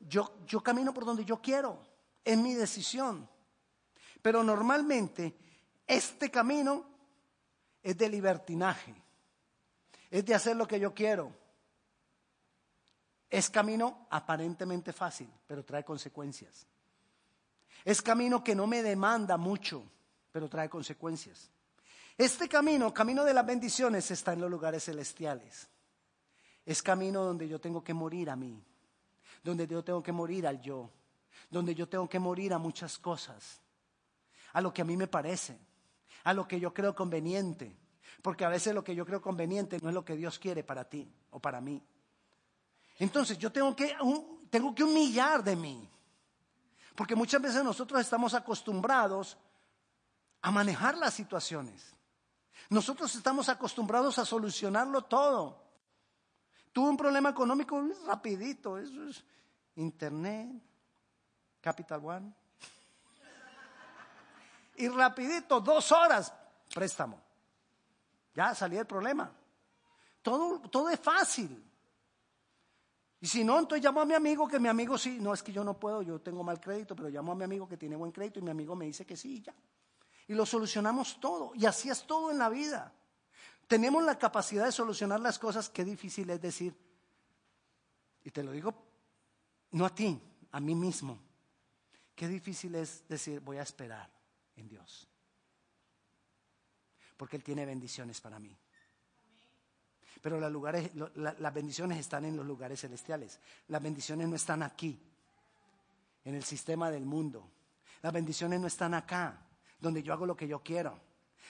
Yo, 0.00 0.38
yo 0.46 0.60
camino 0.60 0.92
por 0.92 1.04
donde 1.04 1.24
yo 1.24 1.40
quiero, 1.40 1.82
es 2.24 2.36
mi 2.36 2.54
decisión. 2.54 3.28
Pero 4.20 4.42
normalmente 4.42 5.34
este 5.86 6.30
camino 6.30 6.84
es 7.82 7.96
de 7.96 8.08
libertinaje, 8.08 8.94
es 10.10 10.24
de 10.24 10.34
hacer 10.34 10.56
lo 10.56 10.68
que 10.68 10.78
yo 10.78 10.92
quiero. 10.92 11.32
Es 13.30 13.50
camino 13.50 14.06
aparentemente 14.10 14.92
fácil, 14.92 15.30
pero 15.46 15.64
trae 15.64 15.84
consecuencias. 15.84 16.66
Es 17.84 18.02
camino 18.02 18.42
que 18.42 18.54
no 18.54 18.66
me 18.66 18.82
demanda 18.82 19.36
mucho, 19.36 19.82
pero 20.32 20.48
trae 20.48 20.68
consecuencias. 20.68 21.50
Este 22.16 22.48
camino, 22.48 22.92
camino 22.92 23.24
de 23.24 23.32
las 23.32 23.46
bendiciones, 23.46 24.10
está 24.10 24.32
en 24.32 24.40
los 24.40 24.50
lugares 24.50 24.84
celestiales. 24.84 25.68
Es 26.66 26.82
camino 26.82 27.22
donde 27.22 27.48
yo 27.48 27.60
tengo 27.60 27.82
que 27.82 27.94
morir 27.94 28.28
a 28.28 28.36
mí, 28.36 28.62
donde 29.42 29.66
yo 29.66 29.82
tengo 29.84 30.02
que 30.02 30.12
morir 30.12 30.46
al 30.46 30.60
yo, 30.60 30.90
donde 31.48 31.74
yo 31.74 31.88
tengo 31.88 32.08
que 32.08 32.18
morir 32.18 32.52
a 32.52 32.58
muchas 32.58 32.98
cosas, 32.98 33.60
a 34.52 34.60
lo 34.60 34.74
que 34.74 34.82
a 34.82 34.84
mí 34.84 34.96
me 34.96 35.06
parece, 35.06 35.58
a 36.24 36.34
lo 36.34 36.46
que 36.46 36.58
yo 36.60 36.74
creo 36.74 36.94
conveniente, 36.94 37.74
porque 38.20 38.44
a 38.44 38.48
veces 38.48 38.74
lo 38.74 38.82
que 38.82 38.94
yo 38.94 39.06
creo 39.06 39.22
conveniente 39.22 39.78
no 39.80 39.88
es 39.88 39.94
lo 39.94 40.04
que 40.04 40.16
Dios 40.16 40.38
quiere 40.38 40.64
para 40.64 40.84
ti 40.84 41.10
o 41.30 41.40
para 41.40 41.60
mí. 41.60 41.82
Entonces 42.98 43.38
yo 43.38 43.52
tengo 43.52 43.74
que, 43.76 43.94
tengo 44.50 44.74
que 44.74 44.82
humillar 44.82 45.44
de 45.44 45.54
mí. 45.54 45.88
Porque 46.98 47.14
muchas 47.14 47.40
veces 47.40 47.62
nosotros 47.62 48.00
estamos 48.00 48.34
acostumbrados 48.34 49.38
a 50.42 50.50
manejar 50.50 50.98
las 50.98 51.14
situaciones. 51.14 51.94
Nosotros 52.70 53.14
estamos 53.14 53.48
acostumbrados 53.48 54.18
a 54.18 54.24
solucionarlo 54.24 55.02
todo. 55.02 55.62
Tuve 56.72 56.88
un 56.88 56.96
problema 56.96 57.28
económico 57.28 57.80
rapidito, 58.04 58.78
eso 58.78 59.04
es 59.04 59.24
internet, 59.76 60.60
Capital 61.60 62.04
One. 62.04 62.34
Y 64.74 64.88
rapidito, 64.88 65.60
dos 65.60 65.92
horas, 65.92 66.34
préstamo. 66.74 67.20
Ya 68.34 68.56
salí 68.56 68.74
del 68.74 68.88
problema. 68.88 69.30
Todo, 70.20 70.58
todo 70.62 70.88
es 70.88 70.98
fácil. 70.98 71.64
Y 73.20 73.26
si 73.26 73.42
no, 73.42 73.58
entonces 73.58 73.84
llamo 73.84 74.00
a 74.00 74.04
mi 74.04 74.14
amigo, 74.14 74.46
que 74.46 74.60
mi 74.60 74.68
amigo 74.68 74.96
sí, 74.96 75.18
no 75.20 75.34
es 75.34 75.42
que 75.42 75.52
yo 75.52 75.64
no 75.64 75.78
puedo, 75.78 76.02
yo 76.02 76.20
tengo 76.20 76.44
mal 76.44 76.60
crédito, 76.60 76.94
pero 76.94 77.08
llamo 77.08 77.32
a 77.32 77.34
mi 77.34 77.44
amigo 77.44 77.68
que 77.68 77.76
tiene 77.76 77.96
buen 77.96 78.12
crédito 78.12 78.38
y 78.38 78.42
mi 78.42 78.50
amigo 78.50 78.76
me 78.76 78.86
dice 78.86 79.04
que 79.04 79.16
sí, 79.16 79.42
ya. 79.42 79.54
Y 80.28 80.34
lo 80.34 80.46
solucionamos 80.46 81.18
todo. 81.18 81.52
Y 81.54 81.66
así 81.66 81.90
es 81.90 82.06
todo 82.06 82.30
en 82.30 82.38
la 82.38 82.48
vida. 82.48 82.92
Tenemos 83.66 84.04
la 84.04 84.18
capacidad 84.18 84.66
de 84.66 84.72
solucionar 84.72 85.20
las 85.20 85.38
cosas, 85.38 85.68
qué 85.68 85.84
difícil 85.84 86.30
es 86.30 86.40
decir. 86.40 86.74
Y 88.24 88.30
te 88.30 88.42
lo 88.42 88.52
digo 88.52 88.88
no 89.72 89.84
a 89.84 89.94
ti, 89.94 90.20
a 90.52 90.60
mí 90.60 90.74
mismo. 90.74 91.18
Qué 92.14 92.26
difícil 92.28 92.74
es 92.74 93.06
decir, 93.08 93.40
voy 93.40 93.58
a 93.58 93.62
esperar 93.62 94.10
en 94.56 94.68
Dios. 94.68 95.06
Porque 97.16 97.36
Él 97.36 97.44
tiene 97.44 97.66
bendiciones 97.66 98.20
para 98.20 98.38
mí. 98.38 98.56
Pero 100.20 100.40
las, 100.40 100.50
lugares, 100.50 100.90
las 101.14 101.54
bendiciones 101.54 101.98
están 101.98 102.24
en 102.24 102.36
los 102.36 102.46
lugares 102.46 102.80
celestiales. 102.80 103.38
Las 103.68 103.82
bendiciones 103.82 104.28
no 104.28 104.36
están 104.36 104.62
aquí, 104.62 105.00
en 106.24 106.34
el 106.34 106.42
sistema 106.42 106.90
del 106.90 107.04
mundo. 107.04 107.48
Las 108.02 108.12
bendiciones 108.12 108.60
no 108.60 108.66
están 108.66 108.94
acá, 108.94 109.46
donde 109.80 110.02
yo 110.02 110.12
hago 110.12 110.26
lo 110.26 110.36
que 110.36 110.48
yo 110.48 110.60
quiero. 110.62 110.98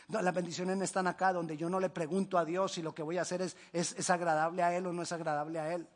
las 0.09 0.35
bendiciones 0.35 0.77
no 0.77 0.85
están 0.85 1.07
acá, 1.07 1.33
donde 1.33 1.57
yo 1.57 1.69
no 1.69 1.81
le 1.81 1.91
pregunto 1.91 2.39
a 2.39 2.45
Dios 2.45 2.73
si 2.73 2.83
lo 2.83 2.95
que 2.95 3.03
voy 3.03 3.19
a 3.19 3.23
hacer 3.23 3.43
es, 3.43 3.57
es 3.73 4.11
agradable 4.11 4.63
a 4.63 4.77
Él 4.77 4.87
o 4.87 4.93
no 4.93 5.03
es 5.03 5.13
agradable 5.13 5.59
a 5.59 5.73
Él. 5.75 5.89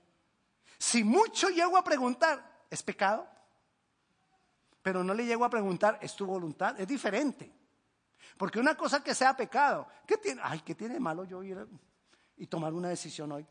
Si 0.79 1.05
mucho 1.05 1.49
llego 1.49 1.77
a 1.77 1.85
preguntar, 1.85 2.65
¿es 2.71 2.83
pecado? 2.83 3.27
Pero 4.83 5.05
no 5.05 5.15
le 5.15 5.25
llego 5.25 5.45
a 5.45 5.51
preguntar, 5.51 5.99
¿es 6.03 6.15
tu 6.17 6.27
voluntad? 6.27 6.79
Es 6.81 6.89
diferente. 6.89 7.53
Porque 8.37 8.59
una 8.59 8.77
cosa 8.77 9.03
que 9.03 9.15
sea 9.15 9.37
pecado, 9.37 9.87
¿qué 10.07 10.17
tiene? 10.17 10.41
Ay, 10.45 10.61
¿qué 10.61 10.75
tiene 10.75 10.95
de 10.95 11.01
malo 11.01 11.25
yo 11.25 11.43
ir? 11.43 11.65
Y 12.37 12.47
tomar 12.47 12.73
una 12.73 12.89
decisión 12.89 13.33
hoy. 13.33 13.47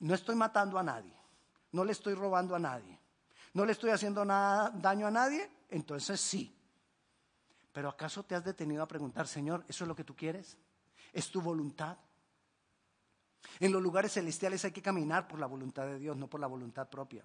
No 0.00 0.14
estoy 0.14 0.34
matando 0.34 0.78
a 0.78 0.82
nadie, 0.82 1.14
no 1.72 1.84
le 1.84 1.92
estoy 1.92 2.14
robando 2.14 2.54
a 2.54 2.58
nadie, 2.58 2.98
no 3.54 3.64
le 3.64 3.72
estoy 3.72 3.90
haciendo 3.90 4.24
nada, 4.24 4.70
daño 4.70 5.06
a 5.06 5.10
nadie, 5.10 5.48
entonces 5.68 6.20
sí. 6.20 6.58
Pero 7.72 7.88
¿acaso 7.88 8.22
te 8.24 8.34
has 8.34 8.44
detenido 8.44 8.82
a 8.82 8.88
preguntar, 8.88 9.26
Señor, 9.26 9.64
¿eso 9.68 9.84
es 9.84 9.88
lo 9.88 9.96
que 9.96 10.04
tú 10.04 10.14
quieres? 10.14 10.58
¿Es 11.12 11.30
tu 11.30 11.40
voluntad? 11.40 11.96
En 13.60 13.72
los 13.72 13.82
lugares 13.82 14.12
celestiales 14.12 14.64
hay 14.64 14.72
que 14.72 14.82
caminar 14.82 15.26
por 15.26 15.38
la 15.38 15.46
voluntad 15.46 15.86
de 15.86 15.98
Dios, 15.98 16.16
no 16.16 16.28
por 16.28 16.40
la 16.40 16.46
voluntad 16.46 16.88
propia. 16.88 17.24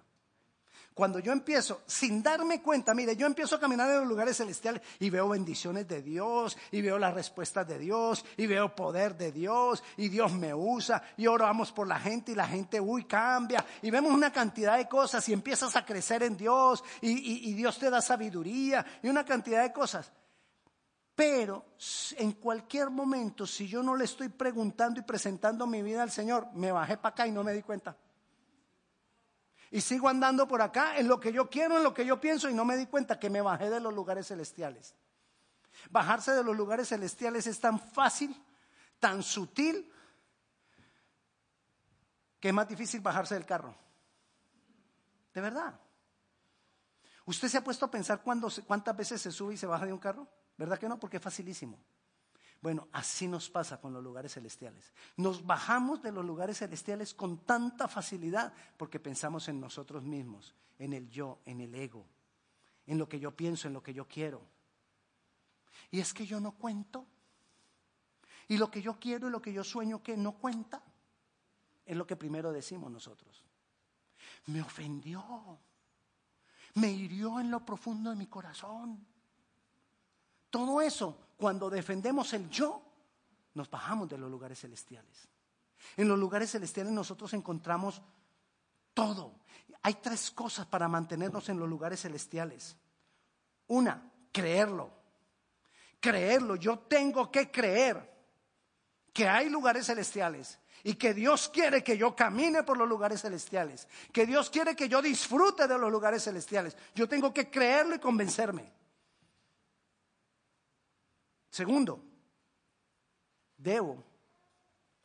Cuando 0.98 1.20
yo 1.20 1.30
empiezo, 1.30 1.82
sin 1.86 2.24
darme 2.24 2.60
cuenta, 2.60 2.92
mire, 2.92 3.14
yo 3.14 3.24
empiezo 3.24 3.54
a 3.54 3.60
caminar 3.60 3.88
en 3.88 4.00
los 4.00 4.08
lugares 4.08 4.36
celestiales 4.36 4.82
y 4.98 5.10
veo 5.10 5.28
bendiciones 5.28 5.86
de 5.86 6.02
Dios, 6.02 6.58
y 6.72 6.82
veo 6.82 6.98
las 6.98 7.14
respuestas 7.14 7.68
de 7.68 7.78
Dios, 7.78 8.24
y 8.36 8.48
veo 8.48 8.74
poder 8.74 9.16
de 9.16 9.30
Dios, 9.30 9.84
y 9.96 10.08
Dios 10.08 10.32
me 10.32 10.52
usa, 10.52 11.00
y 11.16 11.28
oramos 11.28 11.70
por 11.70 11.86
la 11.86 12.00
gente, 12.00 12.32
y 12.32 12.34
la 12.34 12.48
gente, 12.48 12.80
uy, 12.80 13.04
cambia, 13.04 13.64
y 13.80 13.92
vemos 13.92 14.12
una 14.12 14.32
cantidad 14.32 14.76
de 14.76 14.88
cosas, 14.88 15.28
y 15.28 15.32
empiezas 15.32 15.76
a 15.76 15.84
crecer 15.86 16.24
en 16.24 16.36
Dios, 16.36 16.82
y, 17.00 17.48
y 17.48 17.54
Dios 17.54 17.78
te 17.78 17.90
da 17.90 18.02
sabiduría, 18.02 18.84
y 19.00 19.08
una 19.08 19.24
cantidad 19.24 19.62
de 19.62 19.72
cosas. 19.72 20.10
Pero 21.14 21.64
en 22.16 22.32
cualquier 22.32 22.90
momento, 22.90 23.46
si 23.46 23.68
yo 23.68 23.84
no 23.84 23.94
le 23.94 24.04
estoy 24.04 24.30
preguntando 24.30 24.98
y 24.98 25.04
presentando 25.04 25.64
mi 25.64 25.80
vida 25.80 26.02
al 26.02 26.10
Señor, 26.10 26.48
me 26.54 26.72
bajé 26.72 26.96
para 26.96 27.12
acá 27.12 27.26
y 27.28 27.30
no 27.30 27.44
me 27.44 27.52
di 27.52 27.62
cuenta. 27.62 27.96
Y 29.70 29.80
sigo 29.80 30.08
andando 30.08 30.48
por 30.48 30.62
acá 30.62 30.98
en 30.98 31.08
lo 31.08 31.20
que 31.20 31.32
yo 31.32 31.50
quiero, 31.50 31.76
en 31.76 31.82
lo 31.82 31.92
que 31.92 32.06
yo 32.06 32.20
pienso 32.20 32.48
y 32.48 32.54
no 32.54 32.64
me 32.64 32.76
di 32.76 32.86
cuenta 32.86 33.18
que 33.18 33.28
me 33.28 33.42
bajé 33.42 33.68
de 33.68 33.80
los 33.80 33.92
lugares 33.92 34.28
celestiales. 34.28 34.94
Bajarse 35.90 36.32
de 36.32 36.42
los 36.42 36.56
lugares 36.56 36.88
celestiales 36.88 37.46
es 37.46 37.60
tan 37.60 37.78
fácil, 37.78 38.34
tan 38.98 39.22
sutil, 39.22 39.92
que 42.40 42.48
es 42.48 42.54
más 42.54 42.68
difícil 42.68 43.00
bajarse 43.00 43.34
del 43.34 43.44
carro. 43.44 43.74
De 45.34 45.40
verdad. 45.40 45.78
¿Usted 47.26 47.48
se 47.48 47.58
ha 47.58 47.64
puesto 47.64 47.84
a 47.84 47.90
pensar 47.90 48.22
cuántas 48.22 48.96
veces 48.96 49.20
se 49.20 49.30
sube 49.30 49.54
y 49.54 49.56
se 49.58 49.66
baja 49.66 49.84
de 49.84 49.92
un 49.92 49.98
carro? 49.98 50.26
¿Verdad 50.56 50.78
que 50.78 50.88
no? 50.88 50.98
Porque 50.98 51.18
es 51.18 51.22
facilísimo. 51.22 51.78
Bueno, 52.60 52.88
así 52.92 53.28
nos 53.28 53.48
pasa 53.50 53.80
con 53.80 53.92
los 53.92 54.02
lugares 54.02 54.34
celestiales. 54.34 54.92
Nos 55.16 55.46
bajamos 55.46 56.02
de 56.02 56.10
los 56.10 56.24
lugares 56.24 56.58
celestiales 56.58 57.14
con 57.14 57.38
tanta 57.44 57.86
facilidad 57.86 58.52
porque 58.76 58.98
pensamos 58.98 59.48
en 59.48 59.60
nosotros 59.60 60.02
mismos, 60.02 60.54
en 60.78 60.92
el 60.92 61.08
yo, 61.08 61.38
en 61.44 61.60
el 61.60 61.74
ego, 61.74 62.04
en 62.86 62.98
lo 62.98 63.08
que 63.08 63.20
yo 63.20 63.36
pienso, 63.36 63.68
en 63.68 63.74
lo 63.74 63.82
que 63.82 63.94
yo 63.94 64.08
quiero. 64.08 64.42
Y 65.90 66.00
es 66.00 66.12
que 66.12 66.26
yo 66.26 66.40
no 66.40 66.52
cuento. 66.52 67.06
Y 68.48 68.56
lo 68.56 68.70
que 68.70 68.82
yo 68.82 68.98
quiero 68.98 69.28
y 69.28 69.30
lo 69.30 69.40
que 69.40 69.52
yo 69.52 69.62
sueño 69.62 70.02
que 70.02 70.16
no 70.16 70.32
cuenta. 70.32 70.82
Es 71.86 71.96
lo 71.96 72.06
que 72.06 72.16
primero 72.16 72.50
decimos 72.52 72.90
nosotros. 72.90 73.44
Me 74.46 74.60
ofendió. 74.62 75.58
Me 76.74 76.90
hirió 76.90 77.38
en 77.38 77.50
lo 77.50 77.64
profundo 77.64 78.10
de 78.10 78.16
mi 78.16 78.26
corazón. 78.26 79.06
Todo 80.50 80.80
eso 80.80 81.16
cuando 81.36 81.70
defendemos 81.70 82.32
el 82.32 82.50
yo, 82.50 82.82
nos 83.54 83.70
bajamos 83.70 84.08
de 84.08 84.18
los 84.18 84.30
lugares 84.30 84.60
celestiales. 84.60 85.28
En 85.96 86.08
los 86.08 86.18
lugares 86.18 86.50
celestiales 86.50 86.92
nosotros 86.92 87.32
encontramos 87.34 88.02
todo. 88.94 89.34
Hay 89.82 89.94
tres 89.94 90.30
cosas 90.30 90.66
para 90.66 90.88
mantenernos 90.88 91.48
en 91.48 91.58
los 91.58 91.68
lugares 91.68 92.00
celestiales. 92.00 92.76
Una, 93.68 94.10
creerlo. 94.32 94.90
Creerlo. 96.00 96.56
Yo 96.56 96.80
tengo 96.80 97.30
que 97.30 97.50
creer 97.50 98.16
que 99.12 99.28
hay 99.28 99.48
lugares 99.48 99.86
celestiales 99.86 100.58
y 100.84 100.94
que 100.94 101.14
Dios 101.14 101.48
quiere 101.48 101.82
que 101.82 101.98
yo 101.98 102.14
camine 102.14 102.62
por 102.62 102.76
los 102.76 102.88
lugares 102.88 103.22
celestiales, 103.22 103.88
que 104.12 104.26
Dios 104.26 104.50
quiere 104.50 104.76
que 104.76 104.88
yo 104.88 105.02
disfrute 105.02 105.66
de 105.66 105.78
los 105.78 105.90
lugares 105.90 106.24
celestiales. 106.24 106.76
Yo 106.94 107.08
tengo 107.08 107.32
que 107.32 107.50
creerlo 107.50 107.96
y 107.96 107.98
convencerme. 107.98 108.77
Segundo, 111.50 112.02
debo 113.56 114.04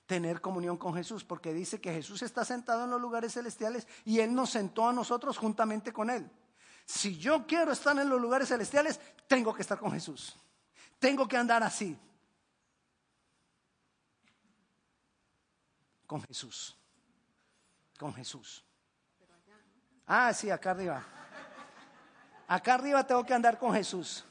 tener 0.05 0.41
comunión 0.41 0.77
con 0.77 0.93
Jesús, 0.93 1.23
porque 1.23 1.53
dice 1.53 1.79
que 1.79 1.93
Jesús 1.93 2.21
está 2.21 2.45
sentado 2.45 2.83
en 2.83 2.91
los 2.91 3.01
lugares 3.01 3.33
celestiales 3.33 3.87
y 4.05 4.19
Él 4.19 4.33
nos 4.35 4.51
sentó 4.51 4.87
a 4.87 4.93
nosotros 4.93 5.37
juntamente 5.37 5.93
con 5.93 6.09
Él. 6.09 6.29
Si 6.85 7.17
yo 7.17 7.47
quiero 7.47 7.71
estar 7.71 7.97
en 7.97 8.09
los 8.09 8.19
lugares 8.19 8.49
celestiales, 8.49 8.99
tengo 9.27 9.53
que 9.53 9.61
estar 9.61 9.79
con 9.79 9.91
Jesús. 9.91 10.35
Tengo 10.99 11.27
que 11.27 11.37
andar 11.37 11.63
así. 11.63 11.97
Con 16.05 16.21
Jesús. 16.23 16.77
Con 17.97 18.13
Jesús. 18.13 18.63
Ah, 20.05 20.33
sí, 20.33 20.49
acá 20.49 20.71
arriba. 20.71 21.03
Acá 22.47 22.73
arriba 22.73 23.07
tengo 23.07 23.25
que 23.25 23.33
andar 23.33 23.57
con 23.57 23.73
Jesús. 23.73 24.25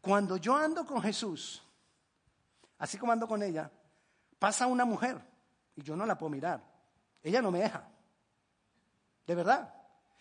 Cuando 0.00 0.36
yo 0.36 0.56
ando 0.56 0.86
con 0.86 1.02
Jesús, 1.02 1.62
así 2.78 2.98
como 2.98 3.12
ando 3.12 3.26
con 3.26 3.42
ella, 3.42 3.70
pasa 4.38 4.66
una 4.66 4.84
mujer 4.84 5.20
y 5.76 5.82
yo 5.82 5.96
no 5.96 6.06
la 6.06 6.16
puedo 6.16 6.30
mirar. 6.30 6.62
Ella 7.22 7.42
no 7.42 7.50
me 7.50 7.60
deja. 7.60 7.88
De 9.26 9.34
verdad. 9.34 9.74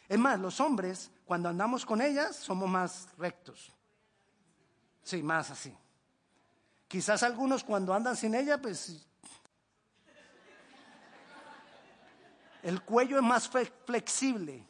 Es 0.07 0.17
más, 0.17 0.39
los 0.39 0.59
hombres, 0.59 1.11
cuando 1.25 1.49
andamos 1.49 1.85
con 1.85 2.01
ellas, 2.01 2.35
somos 2.35 2.69
más 2.69 3.07
rectos. 3.17 3.73
Sí, 5.03 5.21
más 5.21 5.51
así. 5.51 5.75
Quizás 6.87 7.23
algunos 7.23 7.63
cuando 7.63 7.93
andan 7.93 8.15
sin 8.15 8.33
ella, 8.33 8.61
pues 8.61 9.05
el 12.63 12.81
cuello 12.81 13.17
es 13.17 13.23
más 13.23 13.49
flexible. 13.85 14.65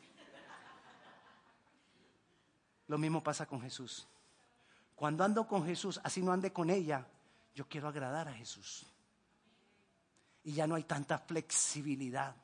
Lo 2.88 2.98
mismo 2.98 3.22
pasa 3.22 3.46
con 3.46 3.62
Jesús. 3.62 4.08
Cuando 4.98 5.24
ando 5.24 5.48
con 5.48 5.64
Jesús, 5.64 6.02
así 6.04 6.24
no 6.24 6.32
ande 6.32 6.52
con 6.52 6.72
ella, 6.72 7.06
yo 7.54 7.68
quiero 7.70 7.88
agradar 7.88 8.30
a 8.30 8.34
Jesús. 8.34 8.84
Y 10.44 10.54
ya 10.54 10.66
no 10.66 10.74
hay 10.74 10.86
tanta 10.86 11.20
flexibilidad, 11.20 12.36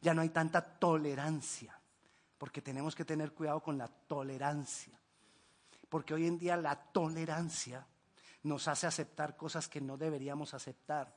ya 0.00 0.12
no 0.12 0.20
hay 0.20 0.30
tanta 0.30 0.62
tolerancia, 0.62 1.78
porque 2.36 2.60
tenemos 2.60 2.96
que 2.96 3.04
tener 3.04 3.32
cuidado 3.32 3.62
con 3.62 3.78
la 3.78 3.86
tolerancia. 3.86 4.98
Porque 5.88 6.12
hoy 6.12 6.26
en 6.26 6.40
día 6.40 6.56
la 6.56 6.74
tolerancia 6.74 7.86
nos 8.42 8.66
hace 8.66 8.88
aceptar 8.88 9.36
cosas 9.36 9.68
que 9.68 9.80
no 9.80 9.96
deberíamos 9.96 10.54
aceptar. 10.54 11.14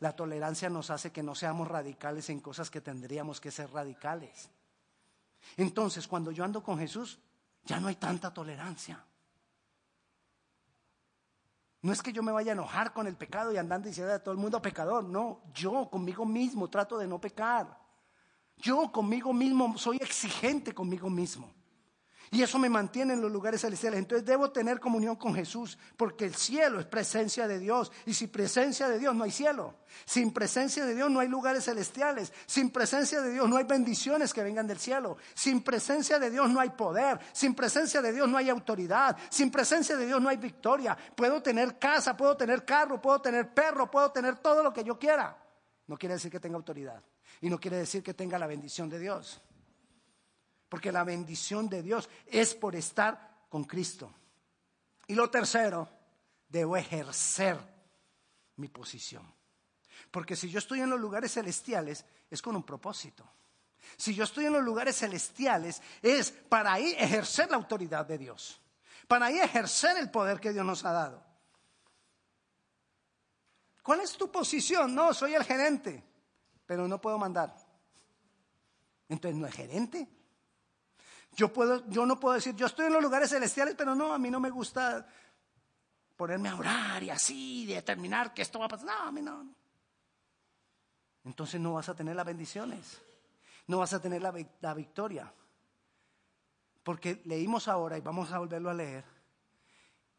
La 0.00 0.16
tolerancia 0.16 0.68
nos 0.68 0.90
hace 0.90 1.12
que 1.12 1.22
no 1.22 1.36
seamos 1.36 1.68
radicales 1.68 2.30
en 2.30 2.40
cosas 2.40 2.68
que 2.68 2.80
tendríamos 2.80 3.40
que 3.40 3.52
ser 3.52 3.70
radicales. 3.70 4.50
Entonces, 5.56 6.08
cuando 6.08 6.32
yo 6.32 6.42
ando 6.42 6.64
con 6.64 6.80
Jesús, 6.80 7.20
ya 7.64 7.78
no 7.78 7.86
hay 7.86 7.94
tanta 7.94 8.34
tolerancia. 8.34 9.04
No 11.84 11.92
es 11.92 12.02
que 12.02 12.14
yo 12.14 12.22
me 12.22 12.32
vaya 12.32 12.52
a 12.52 12.54
enojar 12.54 12.94
con 12.94 13.06
el 13.06 13.14
pecado 13.14 13.52
y 13.52 13.58
andando 13.58 13.88
diciendo 13.88 14.14
a 14.14 14.18
todo 14.18 14.32
el 14.32 14.40
mundo 14.40 14.62
pecador. 14.62 15.04
No, 15.04 15.42
yo 15.52 15.90
conmigo 15.90 16.24
mismo 16.24 16.70
trato 16.70 16.96
de 16.96 17.06
no 17.06 17.20
pecar. 17.20 17.78
Yo 18.56 18.90
conmigo 18.90 19.34
mismo 19.34 19.76
soy 19.76 19.98
exigente 19.98 20.72
conmigo 20.72 21.10
mismo. 21.10 21.53
Y 22.34 22.42
eso 22.42 22.58
me 22.58 22.68
mantiene 22.68 23.14
en 23.14 23.20
los 23.20 23.30
lugares 23.30 23.60
celestiales. 23.60 23.96
Entonces 23.96 24.26
debo 24.26 24.50
tener 24.50 24.80
comunión 24.80 25.14
con 25.14 25.36
Jesús, 25.36 25.78
porque 25.96 26.24
el 26.24 26.34
cielo 26.34 26.80
es 26.80 26.86
presencia 26.86 27.46
de 27.46 27.60
Dios. 27.60 27.92
Y 28.06 28.14
sin 28.14 28.28
presencia 28.28 28.88
de 28.88 28.98
Dios 28.98 29.14
no 29.14 29.22
hay 29.22 29.30
cielo. 29.30 29.76
Sin 30.04 30.32
presencia 30.32 30.84
de 30.84 30.96
Dios 30.96 31.08
no 31.12 31.20
hay 31.20 31.28
lugares 31.28 31.64
celestiales. 31.64 32.32
Sin 32.46 32.70
presencia 32.70 33.22
de 33.22 33.30
Dios 33.30 33.48
no 33.48 33.56
hay 33.56 33.62
bendiciones 33.62 34.34
que 34.34 34.42
vengan 34.42 34.66
del 34.66 34.80
cielo. 34.80 35.16
Sin 35.32 35.62
presencia 35.62 36.18
de 36.18 36.28
Dios 36.28 36.50
no 36.50 36.58
hay 36.58 36.70
poder. 36.70 37.20
Sin 37.32 37.54
presencia 37.54 38.02
de 38.02 38.12
Dios 38.12 38.28
no 38.28 38.36
hay 38.36 38.50
autoridad. 38.50 39.16
Sin 39.30 39.52
presencia 39.52 39.96
de 39.96 40.04
Dios 40.04 40.20
no 40.20 40.28
hay 40.28 40.36
victoria. 40.36 40.98
Puedo 41.14 41.40
tener 41.40 41.78
casa, 41.78 42.16
puedo 42.16 42.36
tener 42.36 42.64
carro, 42.64 43.00
puedo 43.00 43.20
tener 43.20 43.54
perro, 43.54 43.88
puedo 43.88 44.10
tener 44.10 44.38
todo 44.38 44.60
lo 44.60 44.72
que 44.72 44.82
yo 44.82 44.98
quiera. 44.98 45.38
No 45.86 45.96
quiere 45.96 46.14
decir 46.14 46.32
que 46.32 46.40
tenga 46.40 46.56
autoridad. 46.56 47.00
Y 47.40 47.48
no 47.48 47.60
quiere 47.60 47.76
decir 47.76 48.02
que 48.02 48.12
tenga 48.12 48.40
la 48.40 48.48
bendición 48.48 48.88
de 48.88 48.98
Dios. 48.98 49.40
Porque 50.74 50.90
la 50.90 51.04
bendición 51.04 51.68
de 51.68 51.84
Dios 51.84 52.08
es 52.26 52.52
por 52.52 52.74
estar 52.74 53.46
con 53.48 53.62
Cristo. 53.62 54.12
Y 55.06 55.14
lo 55.14 55.30
tercero, 55.30 55.88
debo 56.48 56.76
ejercer 56.76 57.56
mi 58.56 58.66
posición. 58.66 59.24
Porque 60.10 60.34
si 60.34 60.50
yo 60.50 60.58
estoy 60.58 60.80
en 60.80 60.90
los 60.90 60.98
lugares 60.98 61.32
celestiales, 61.32 62.04
es 62.28 62.42
con 62.42 62.56
un 62.56 62.64
propósito. 62.64 63.24
Si 63.96 64.16
yo 64.16 64.24
estoy 64.24 64.46
en 64.46 64.52
los 64.52 64.64
lugares 64.64 64.98
celestiales, 64.98 65.80
es 66.02 66.32
para 66.32 66.72
ahí 66.72 66.92
ejercer 66.98 67.48
la 67.52 67.56
autoridad 67.56 68.04
de 68.04 68.18
Dios. 68.18 68.60
Para 69.06 69.26
ahí 69.26 69.38
ejercer 69.38 69.96
el 69.98 70.10
poder 70.10 70.40
que 70.40 70.52
Dios 70.52 70.66
nos 70.66 70.84
ha 70.84 70.90
dado. 70.90 71.24
¿Cuál 73.80 74.00
es 74.00 74.16
tu 74.16 74.28
posición? 74.28 74.92
No, 74.92 75.14
soy 75.14 75.36
el 75.36 75.44
gerente, 75.44 76.02
pero 76.66 76.88
no 76.88 77.00
puedo 77.00 77.16
mandar. 77.16 77.54
Entonces, 79.08 79.38
¿no 79.38 79.46
es 79.46 79.54
gerente? 79.54 80.23
Yo, 81.34 81.52
puedo, 81.52 81.86
yo 81.88 82.06
no 82.06 82.18
puedo 82.20 82.34
decir, 82.34 82.54
yo 82.54 82.66
estoy 82.66 82.86
en 82.86 82.92
los 82.92 83.02
lugares 83.02 83.30
celestiales, 83.30 83.74
pero 83.74 83.94
no, 83.94 84.12
a 84.12 84.18
mí 84.18 84.30
no 84.30 84.40
me 84.40 84.50
gusta 84.50 85.06
ponerme 86.16 86.48
a 86.48 86.56
orar 86.56 87.02
y 87.02 87.10
así, 87.10 87.66
determinar 87.66 88.32
que 88.32 88.42
esto 88.42 88.58
va 88.58 88.66
a 88.66 88.68
pasar. 88.68 88.86
No, 88.86 89.08
a 89.08 89.12
mí 89.12 89.20
no. 89.20 89.48
Entonces 91.24 91.60
no 91.60 91.74
vas 91.74 91.88
a 91.88 91.94
tener 91.94 92.14
las 92.14 92.26
bendiciones, 92.26 93.00
no 93.66 93.78
vas 93.78 93.92
a 93.94 94.00
tener 94.00 94.22
la, 94.22 94.32
la 94.60 94.74
victoria. 94.74 95.32
Porque 96.82 97.22
leímos 97.24 97.66
ahora, 97.66 97.96
y 97.96 98.02
vamos 98.02 98.30
a 98.30 98.38
volverlo 98.38 98.68
a 98.68 98.74
leer, 98.74 99.04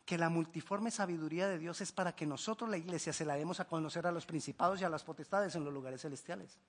que 0.03 0.17
la 0.17 0.29
multiforme 0.29 0.91
sabiduría 0.91 1.47
de 1.47 1.57
Dios 1.59 1.81
es 1.81 1.91
para 1.91 2.15
que 2.15 2.25
nosotros, 2.25 2.69
la 2.69 2.77
iglesia, 2.77 3.13
se 3.13 3.25
la 3.25 3.35
demos 3.35 3.59
a 3.59 3.65
conocer 3.65 4.05
a 4.07 4.11
los 4.11 4.25
principados 4.25 4.81
y 4.81 4.83
a 4.83 4.89
las 4.89 5.03
potestades 5.03 5.55
en 5.55 5.63
los 5.63 5.73
lugares 5.73 6.01
celestiales. 6.01 6.59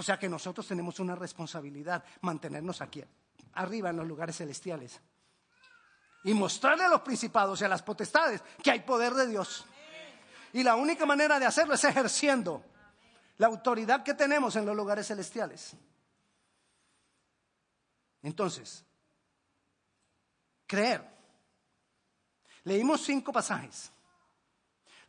O 0.00 0.02
sea 0.02 0.18
que 0.18 0.30
nosotros 0.30 0.66
tenemos 0.66 0.98
una 0.98 1.14
responsabilidad, 1.14 2.02
mantenernos 2.22 2.80
aquí, 2.80 3.04
arriba 3.52 3.90
en 3.90 3.98
los 3.98 4.06
lugares 4.06 4.34
celestiales. 4.34 4.98
Y 6.24 6.32
mostrarle 6.32 6.84
a 6.84 6.88
los 6.88 7.02
principados 7.02 7.60
y 7.60 7.64
a 7.64 7.68
las 7.68 7.82
potestades 7.82 8.42
que 8.62 8.70
hay 8.70 8.80
poder 8.80 9.12
de 9.12 9.26
Dios. 9.26 9.66
Y 10.54 10.62
la 10.62 10.74
única 10.74 11.04
manera 11.04 11.38
de 11.38 11.44
hacerlo 11.44 11.74
es 11.74 11.84
ejerciendo 11.84 12.64
la 13.36 13.48
autoridad 13.48 14.02
que 14.02 14.14
tenemos 14.14 14.56
en 14.56 14.64
los 14.64 14.74
lugares 14.74 15.06
celestiales. 15.06 15.76
Entonces, 18.22 18.82
creer. 20.66 21.06
Leímos 22.64 23.02
cinco 23.02 23.34
pasajes. 23.34 23.92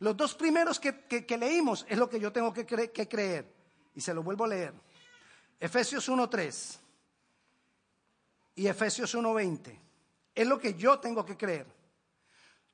Los 0.00 0.14
dos 0.18 0.34
primeros 0.34 0.78
que, 0.78 1.24
leímos 1.38 1.86
es 1.88 1.96
lo 1.96 2.10
que 2.10 2.20
yo 2.20 2.30
tengo 2.30 2.52
que 2.52 2.66
creer. 2.66 3.61
Y 3.94 4.00
se 4.00 4.14
lo 4.14 4.22
vuelvo 4.22 4.44
a 4.44 4.48
leer. 4.48 4.72
Efesios 5.60 6.08
1.3 6.08 6.78
y 8.56 8.66
Efesios 8.66 9.14
1.20. 9.14 9.78
Es 10.34 10.46
lo 10.46 10.58
que 10.58 10.74
yo 10.74 10.98
tengo 10.98 11.24
que 11.24 11.36
creer. 11.36 11.66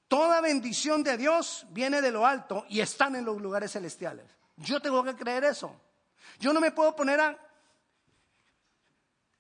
Toda 0.07 0.41
bendición 0.41 1.03
de 1.03 1.17
Dios 1.17 1.67
viene 1.71 2.01
de 2.01 2.11
lo 2.11 2.27
alto 2.27 2.65
y 2.69 2.81
están 2.81 3.15
en 3.17 3.25
los 3.25 3.41
lugares 3.41 3.73
celestiales. 3.73 4.25
Yo 4.57 4.81
tengo 4.81 5.05
que 5.05 5.15
creer 5.15 5.45
eso. 5.45 5.75
Yo 6.39 6.53
no 6.53 6.61
me 6.61 6.73
puedo 6.73 6.97
poner 6.97 7.21
a... 7.21 7.39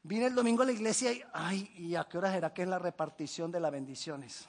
Vine 0.02 0.26
el 0.26 0.34
domingo 0.34 0.62
a 0.62 0.66
la 0.66 0.72
iglesia 0.72 1.12
y, 1.12 1.22
ay, 1.32 1.72
¿y 1.76 1.94
a 1.94 2.04
qué 2.04 2.18
hora 2.18 2.32
será 2.32 2.52
que 2.52 2.62
es 2.62 2.68
la 2.68 2.78
repartición 2.78 3.50
de 3.50 3.60
las 3.60 3.72
bendiciones? 3.72 4.46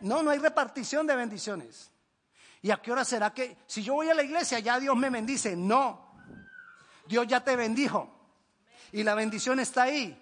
No, 0.00 0.22
no 0.22 0.30
hay 0.30 0.38
repartición 0.38 1.06
de 1.06 1.16
bendiciones. 1.16 1.90
¿Y 2.62 2.70
a 2.70 2.76
qué 2.76 2.92
hora 2.92 3.04
será 3.04 3.32
que, 3.32 3.58
si 3.66 3.82
yo 3.82 3.94
voy 3.94 4.10
a 4.10 4.14
la 4.14 4.22
iglesia, 4.22 4.58
ya 4.58 4.78
Dios 4.78 4.96
me 4.96 5.10
bendice? 5.10 5.56
No, 5.56 6.09
Dios 7.10 7.26
ya 7.26 7.42
te 7.42 7.56
bendijo 7.56 8.08
y 8.92 9.02
la 9.02 9.16
bendición 9.16 9.58
está 9.58 9.82
ahí. 9.82 10.16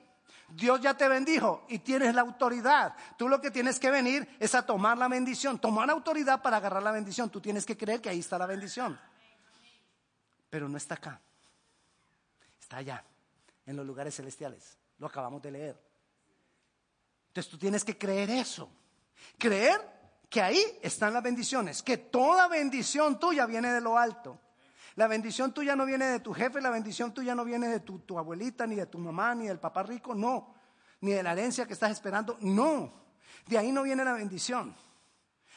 Dios 0.49 0.81
ya 0.81 0.95
te 0.95 1.07
bendijo 1.07 1.67
y 1.69 1.81
tienes 1.81 2.15
la 2.15 2.23
autoridad. 2.23 2.95
Tú 3.19 3.29
lo 3.29 3.43
que 3.43 3.51
tienes 3.51 3.79
que 3.79 3.91
venir 3.91 4.27
es 4.41 4.55
a 4.55 4.65
tomar 4.65 4.97
la 4.97 5.07
bendición, 5.07 5.59
tomar 5.59 5.91
autoridad 5.91 6.41
para 6.41 6.57
agarrar 6.57 6.83
la 6.83 6.91
bendición. 6.91 7.29
Tú 7.29 7.43
tienes 7.43 7.67
que 7.67 7.77
creer 7.77 8.01
que 8.01 8.09
ahí 8.09 8.21
está 8.21 8.39
la 8.39 8.47
bendición. 8.47 8.99
Pero 10.49 10.67
no 10.67 10.79
está 10.79 10.95
acá. 10.95 11.21
Está 12.59 12.79
allá, 12.79 13.05
en 13.67 13.77
los 13.77 13.85
lugares 13.85 14.17
celestiales. 14.17 14.79
Lo 14.97 15.09
acabamos 15.09 15.43
de 15.43 15.51
leer. 15.51 15.79
Entonces 17.27 17.51
tú 17.51 17.59
tienes 17.59 17.85
que 17.85 17.99
creer 17.99 18.31
eso. 18.31 18.71
Creer 19.37 19.79
que 20.31 20.41
ahí 20.41 20.65
están 20.81 21.13
las 21.13 21.23
bendiciones, 21.23 21.83
que 21.83 21.99
toda 21.99 22.49
bendición 22.49 23.21
tuya 23.21 23.45
viene 23.45 23.75
de 23.75 23.83
lo 23.83 23.99
alto. 23.99 24.41
La 24.99 25.07
bendición 25.07 25.55
tuya 25.55 25.77
no 25.77 25.87
viene 25.87 26.07
de 26.07 26.19
tu 26.19 26.35
jefe, 26.35 26.61
la 26.61 26.71
bendición 26.71 27.15
tuya 27.15 27.33
no 27.33 27.45
viene 27.45 27.69
de 27.69 27.79
tu, 27.79 28.19
abuelita, 28.19 28.67
ni 28.67 28.75
de 28.75 28.87
tu 28.87 28.99
mamá, 28.99 29.33
ni 29.33 29.47
del 29.47 29.61
papá 29.61 29.85
rico, 29.85 30.13
no. 30.13 30.53
Ni 31.03 31.13
de 31.13 31.23
la 31.23 31.35
herencia 31.35 31.69
que 31.69 31.75
estás 31.75 31.93
esperando, 31.93 32.37
no. 32.41 32.93
De 33.47 33.57
ahí 33.57 33.71
no 33.71 33.85
viene 33.85 34.05
la 34.05 34.15
bendición. 34.15 34.75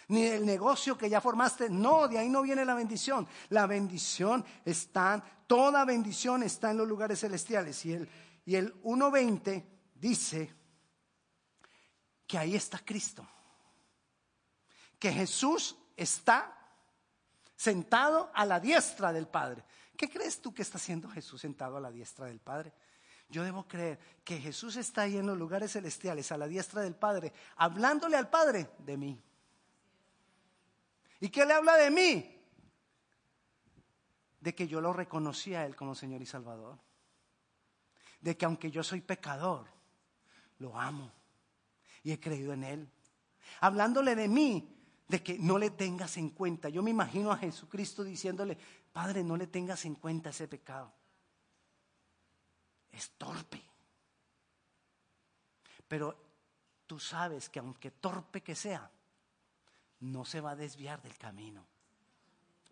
Ni 0.09 0.25
del 0.25 0.45
negocio 0.45 0.95
que 0.95 1.09
ya 1.09 1.19
formaste, 1.19 1.71
no, 1.71 2.07
de 2.07 2.19
ahí 2.19 2.29
no 2.29 2.43
viene 2.43 2.63
la 2.63 2.75
bendición. 2.75 3.27
La 3.49 3.65
bendición 3.65 4.45
está, 4.63 5.23
toda 5.47 5.85
bendición 5.85 6.43
está 6.43 6.69
en 6.69 6.77
los 6.77 6.87
lugares 6.87 7.21
celestiales. 7.21 7.83
Y 7.83 7.93
el, 7.93 8.09
y 8.45 8.57
el 8.57 8.79
1.20 8.83 9.65
dice 9.95 10.53
que 12.27 12.37
ahí 12.37 12.55
está 12.55 12.77
Cristo. 12.77 13.27
Que 14.99 15.11
Jesús 15.11 15.75
está 15.97 16.60
sentado 17.61 18.31
a 18.33 18.43
la 18.43 18.59
diestra 18.59 19.13
del 19.13 19.27
Padre. 19.27 19.63
¿Qué 19.95 20.09
crees 20.09 20.41
tú 20.41 20.51
que 20.51 20.63
está 20.63 20.79
haciendo 20.79 21.07
Jesús 21.11 21.41
sentado 21.41 21.77
a 21.77 21.79
la 21.79 21.91
diestra 21.91 22.25
del 22.25 22.39
Padre? 22.39 22.73
Yo 23.29 23.43
debo 23.43 23.67
creer 23.67 23.99
que 24.23 24.39
Jesús 24.39 24.77
está 24.77 25.03
ahí 25.03 25.17
en 25.17 25.27
los 25.27 25.37
lugares 25.37 25.73
celestiales, 25.73 26.31
a 26.31 26.37
la 26.37 26.47
diestra 26.47 26.81
del 26.81 26.95
Padre, 26.95 27.31
hablándole 27.57 28.17
al 28.17 28.31
Padre 28.31 28.71
de 28.79 28.97
mí. 28.97 29.23
¿Y 31.19 31.29
qué 31.29 31.45
le 31.45 31.53
habla 31.53 31.77
de 31.77 31.91
mí? 31.91 32.43
De 34.39 34.55
que 34.55 34.67
yo 34.67 34.81
lo 34.81 34.91
reconocí 34.91 35.53
a 35.53 35.63
Él 35.63 35.75
como 35.75 35.93
Señor 35.93 36.19
y 36.23 36.25
Salvador. 36.25 36.79
De 38.21 38.35
que 38.35 38.45
aunque 38.45 38.71
yo 38.71 38.83
soy 38.83 39.01
pecador, 39.01 39.67
lo 40.57 40.79
amo 40.79 41.11
y 42.01 42.11
he 42.11 42.19
creído 42.19 42.53
en 42.53 42.63
Él. 42.63 42.91
Hablándole 43.59 44.15
de 44.15 44.27
mí, 44.27 44.80
de 45.11 45.21
que 45.21 45.37
no 45.37 45.57
le 45.57 45.71
tengas 45.71 46.15
en 46.15 46.29
cuenta. 46.29 46.69
Yo 46.69 46.81
me 46.81 46.89
imagino 46.89 47.33
a 47.33 47.37
Jesucristo 47.37 48.01
diciéndole, 48.01 48.57
Padre, 48.93 49.25
no 49.25 49.35
le 49.35 49.47
tengas 49.47 49.83
en 49.83 49.95
cuenta 49.95 50.29
ese 50.29 50.47
pecado. 50.47 50.93
Es 52.89 53.11
torpe. 53.17 53.61
Pero 55.85 56.15
tú 56.87 56.97
sabes 56.97 57.49
que 57.49 57.59
aunque 57.59 57.91
torpe 57.91 58.41
que 58.41 58.55
sea, 58.55 58.89
no 59.99 60.23
se 60.23 60.39
va 60.39 60.51
a 60.51 60.55
desviar 60.55 61.01
del 61.01 61.17
camino. 61.17 61.67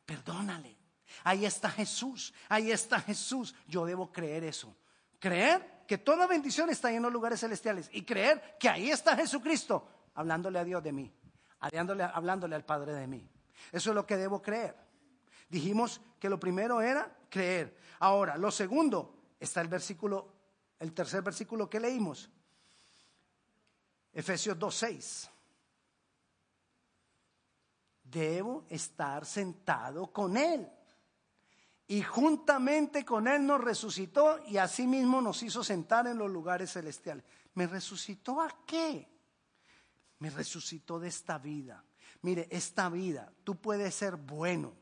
Perdónale. 0.06 0.78
Ahí 1.25 1.45
está 1.45 1.69
Jesús, 1.69 2.34
ahí 2.47 2.71
está 2.71 3.02
Jesús. 3.02 3.54
Yo 3.67 3.86
debo 3.86 4.13
creer 4.13 4.45
eso. 4.45 4.73
Creer 5.19 5.84
que 5.86 5.97
toda 5.97 6.25
bendición 6.25 6.69
está 6.69 6.89
en 6.89 7.02
los 7.02 7.12
lugares 7.12 7.41
celestiales 7.41 7.89
y 7.91 8.04
creer 8.04 8.56
que 8.58 8.69
ahí 8.69 8.91
está 8.91 9.17
Jesucristo 9.17 9.86
hablándole 10.15 10.60
a 10.60 10.63
Dios 10.63 10.82
de 10.84 10.93
mí, 10.93 11.13
hablándole, 11.60 12.56
al 12.56 12.65
Padre 12.65 12.93
de 12.93 13.08
mí. 13.08 13.30
Eso 13.72 13.89
es 13.91 13.95
lo 13.95 14.06
que 14.06 14.17
debo 14.17 14.41
creer. 14.41 14.76
Dijimos 15.50 16.02
que 16.19 16.30
lo 16.30 16.39
primero 16.39 16.82
era 16.82 17.12
creer. 17.30 17.78
Ahora, 18.00 18.38
lo 18.38 18.52
segundo, 18.52 19.34
está 19.39 19.62
el 19.62 19.67
versículo, 19.67 20.34
el 20.80 20.93
tercer 20.93 21.22
versículo 21.22 21.69
que 21.69 21.80
leímos. 21.80 22.30
Efesios 24.13 24.58
2.6 24.58 25.30
debo 28.04 28.65
estar 28.69 29.26
sentado 29.26 30.12
con 30.12 30.38
Él. 30.38 30.67
Y 31.88 32.04
juntamente 32.04 33.04
con 33.04 33.28
Él 33.28 33.45
nos 33.45 33.62
resucitó 33.62 34.39
y 34.45 34.58
asimismo 34.58 35.22
nos 35.22 35.41
hizo 35.41 35.63
sentar 35.63 36.08
en 36.08 36.17
los 36.17 36.30
lugares 36.30 36.74
celestiales. 36.74 37.24
¿Me 37.56 37.65
resucitó 37.65 38.41
a 38.41 38.63
qué? 38.65 39.08
Me 40.20 40.30
resucitó 40.30 41.00
de 41.00 41.08
esta 41.08 41.38
vida. 41.38 41.84
Mire, 42.22 42.48
esta 42.52 42.90
vida, 42.90 43.32
tú 43.44 43.56
puedes 43.56 43.96
ser 43.96 44.18
bueno, 44.18 44.74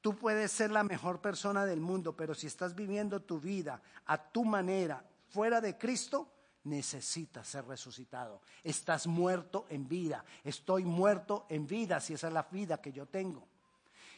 tú 0.00 0.16
puedes 0.16 0.52
ser 0.52 0.70
la 0.70 0.84
mejor 0.84 1.20
persona 1.20 1.66
del 1.66 1.80
mundo, 1.80 2.16
pero 2.16 2.34
si 2.34 2.46
estás 2.46 2.74
viviendo 2.74 3.20
tu 3.20 3.40
vida 3.40 3.82
a 4.06 4.18
tu 4.18 4.44
manera, 4.44 5.04
fuera 5.28 5.60
de 5.60 5.76
Cristo, 5.76 6.30
necesitas 6.64 7.46
ser 7.48 7.66
resucitado. 7.66 8.40
Estás 8.62 9.06
muerto 9.06 9.66
en 9.68 9.88
vida. 9.88 10.24
Estoy 10.42 10.84
muerto 10.84 11.46
en 11.48 11.66
vida, 11.66 12.00
si 12.00 12.14
esa 12.14 12.28
es 12.28 12.32
la 12.32 12.44
vida 12.44 12.80
que 12.80 12.92
yo 12.92 13.06
tengo. 13.06 13.46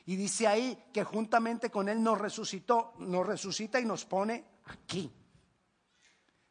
Y 0.07 0.17
dice 0.17 0.47
ahí 0.47 0.85
que 0.93 1.03
juntamente 1.03 1.71
con 1.71 1.89
Él 1.89 2.03
nos 2.03 2.19
resucitó, 2.19 2.95
nos 2.99 3.27
resucita 3.27 3.81
y 3.81 3.85
nos 3.85 4.05
pone 4.05 4.45
aquí. 4.67 5.11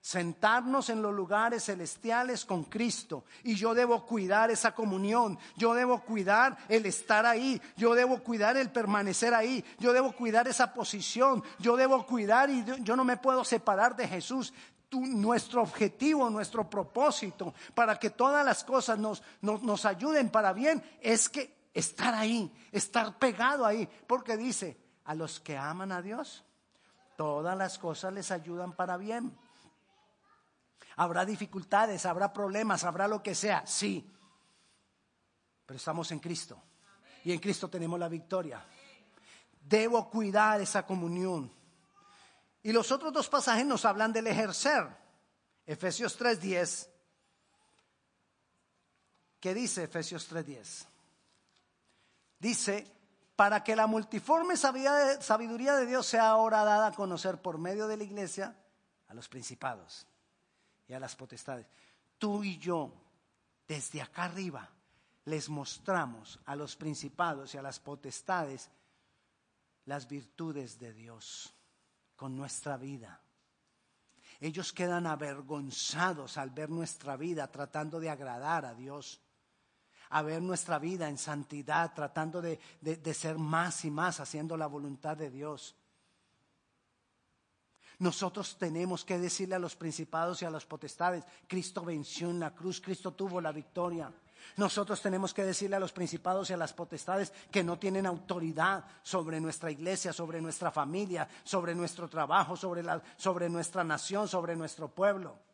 Sentarnos 0.05 0.91
en 0.91 1.01
los 1.01 1.15
lugares 1.15 1.65
celestiales 1.65 2.45
con 2.45 2.65
Cristo. 2.65 3.23
Y 3.43 3.55
yo 3.55 3.73
debo 3.73 4.05
cuidar 4.05 4.51
esa 4.51 4.75
comunión. 4.75 5.39
Yo 5.57 5.73
debo 5.73 6.01
cuidar 6.01 6.55
el 6.69 6.85
estar 6.85 7.25
ahí. 7.25 7.59
Yo 7.75 7.95
debo 7.95 8.19
cuidar 8.19 8.55
el 8.55 8.69
permanecer 8.69 9.33
ahí. 9.33 9.65
Yo 9.79 9.93
debo 9.93 10.11
cuidar 10.11 10.47
esa 10.47 10.75
posición. 10.75 11.43
Yo 11.57 11.75
debo 11.75 12.05
cuidar 12.05 12.51
y 12.51 12.63
yo 12.83 12.95
no 12.95 13.03
me 13.03 13.17
puedo 13.17 13.43
separar 13.43 13.95
de 13.95 14.07
Jesús 14.07 14.53
nuestro 14.91 15.63
objetivo, 15.63 16.29
nuestro 16.29 16.69
propósito, 16.69 17.55
para 17.73 17.97
que 17.97 18.11
todas 18.11 18.45
las 18.45 18.63
cosas 18.63 18.99
nos, 18.99 19.23
nos, 19.41 19.85
ayuden 19.85 20.29
para 20.29 20.53
bien, 20.53 20.83
es 21.01 21.29
que 21.29 21.69
estar 21.73 22.13
ahí, 22.13 22.53
estar 22.71 23.17
pegado 23.17 23.65
ahí, 23.65 23.89
porque 24.05 24.37
dice, 24.37 24.77
a 25.05 25.15
los 25.15 25.39
que 25.39 25.57
aman 25.57 25.91
a 25.91 26.03
Dios, 26.03 26.45
todas 27.17 27.57
las 27.57 27.79
cosas 27.79 28.13
les 28.13 28.29
ayudan 28.29 28.73
para 28.73 28.97
bien. 28.97 29.35
Habrá 30.97 31.25
dificultades, 31.25 32.05
habrá 32.05 32.31
problemas, 32.31 32.83
habrá 32.83 33.07
lo 33.07 33.21
que 33.21 33.35
sea, 33.35 33.65
sí, 33.67 34.09
pero 35.65 35.77
estamos 35.77 36.11
en 36.11 36.19
Cristo 36.19 36.61
y 37.23 37.33
en 37.33 37.39
Cristo 37.39 37.69
tenemos 37.69 37.99
la 37.99 38.07
victoria. 38.07 38.63
Debo 39.61 40.09
cuidar 40.09 40.61
esa 40.61 40.85
comunión. 40.85 41.51
Y 42.61 42.71
los 42.71 42.91
otros 42.91 43.11
dos 43.11 43.27
pasajes 43.27 43.65
nos 43.65 43.83
hablan 43.83 44.13
del 44.13 44.27
ejercer. 44.27 44.87
Efesios 45.65 46.17
3:10. 46.17 46.87
¿Qué 49.39 49.53
dice 49.53 49.83
Efesios 49.83 50.31
3:10? 50.31 50.85
Dice, 52.39 52.91
para 53.35 53.63
que 53.63 53.75
la 53.75 53.87
multiforme 53.87 54.55
sabiduría 54.55 55.75
de 55.75 55.85
Dios 55.85 56.05
sea 56.05 56.29
ahora 56.29 56.63
dada 56.63 56.87
a 56.87 56.91
conocer 56.91 57.41
por 57.41 57.57
medio 57.57 57.87
de 57.87 57.97
la 57.97 58.03
iglesia 58.03 58.55
a 59.07 59.13
los 59.13 59.27
principados 59.27 60.07
y 60.87 60.93
a 60.93 60.99
las 60.99 61.15
potestades. 61.15 61.67
Tú 62.17 62.43
y 62.43 62.57
yo, 62.57 62.93
desde 63.67 64.01
acá 64.01 64.25
arriba, 64.25 64.69
les 65.25 65.49
mostramos 65.49 66.39
a 66.45 66.55
los 66.55 66.75
principados 66.75 67.53
y 67.53 67.57
a 67.57 67.61
las 67.61 67.79
potestades 67.79 68.69
las 69.85 70.07
virtudes 70.07 70.79
de 70.79 70.93
Dios 70.93 71.53
con 72.15 72.35
nuestra 72.35 72.77
vida. 72.77 73.21
Ellos 74.39 74.73
quedan 74.73 75.07
avergonzados 75.07 76.37
al 76.37 76.49
ver 76.49 76.69
nuestra 76.69 77.15
vida 77.15 77.49
tratando 77.51 77.99
de 77.99 78.09
agradar 78.09 78.65
a 78.65 78.73
Dios, 78.73 79.21
a 80.09 80.21
ver 80.21 80.41
nuestra 80.41 80.77
vida 80.77 81.07
en 81.07 81.17
santidad, 81.17 81.93
tratando 81.93 82.41
de, 82.41 82.59
ser 83.13 83.37
más 83.37 83.85
y 83.85 83.91
más 83.91 84.19
haciendo 84.19 84.57
la 84.57 84.67
voluntad 84.67 85.17
de 85.17 85.29
Dios. 85.29 85.75
Nosotros 87.99 88.57
tenemos 88.57 89.05
que 89.05 89.17
decirle 89.17 89.55
a 89.55 89.59
los 89.59 89.75
principados 89.75 90.41
y 90.41 90.45
a 90.45 90.49
las 90.49 90.65
potestades, 90.65 91.23
Cristo 91.47 91.83
venció 91.83 92.29
en 92.29 92.39
la 92.39 92.51
cruz, 92.51 92.81
Cristo 92.81 93.11
tuvo 93.11 93.39
la 93.39 93.51
victoria. 93.51 94.11
Nosotros 94.57 95.01
tenemos 95.01 95.33
que 95.33 95.43
decirle 95.43 95.75
a 95.75 95.79
los 95.79 95.91
principados 95.91 96.49
y 96.49 96.53
a 96.53 96.57
las 96.57 96.73
potestades 96.73 97.33
que 97.51 97.63
no 97.63 97.77
tienen 97.77 98.05
autoridad 98.05 98.85
sobre 99.03 99.41
nuestra 99.41 99.71
iglesia, 99.71 100.13
sobre 100.13 100.41
nuestra 100.41 100.71
familia, 100.71 101.27
sobre 101.43 101.75
nuestro 101.75 102.07
trabajo, 102.07 102.55
sobre, 102.55 102.83
sobre 103.17 103.49
nuestra 103.49 103.83
nación, 103.83 104.27
sobre 104.27 104.55
nuestro 104.55 104.87
pueblo. 104.87 105.44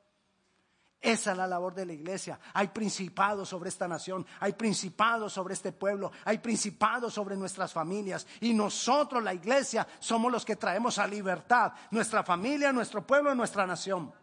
Esa 1.01 1.31
es 1.31 1.37
la 1.37 1.47
labor 1.47 1.73
de 1.73 1.87
la 1.87 1.93
iglesia. 1.93 2.39
Hay 2.53 2.67
principados 2.67 3.49
sobre 3.49 3.69
esta 3.69 3.87
nación, 3.87 4.25
hay 4.39 4.53
principados 4.53 5.33
sobre 5.33 5.55
este 5.55 5.71
pueblo, 5.71 6.11
hay 6.25 6.37
principados 6.37 7.15
sobre 7.15 7.35
nuestras 7.35 7.73
familias. 7.73 8.27
Y 8.39 8.53
nosotros, 8.53 9.23
la 9.23 9.33
iglesia, 9.33 9.87
somos 9.99 10.31
los 10.31 10.45
que 10.45 10.57
traemos 10.57 10.99
a 10.99 11.07
libertad 11.07 11.73
nuestra 11.89 12.23
familia, 12.23 12.71
nuestro 12.71 13.05
pueblo 13.05 13.33
nuestra 13.33 13.65
nación. 13.65 14.13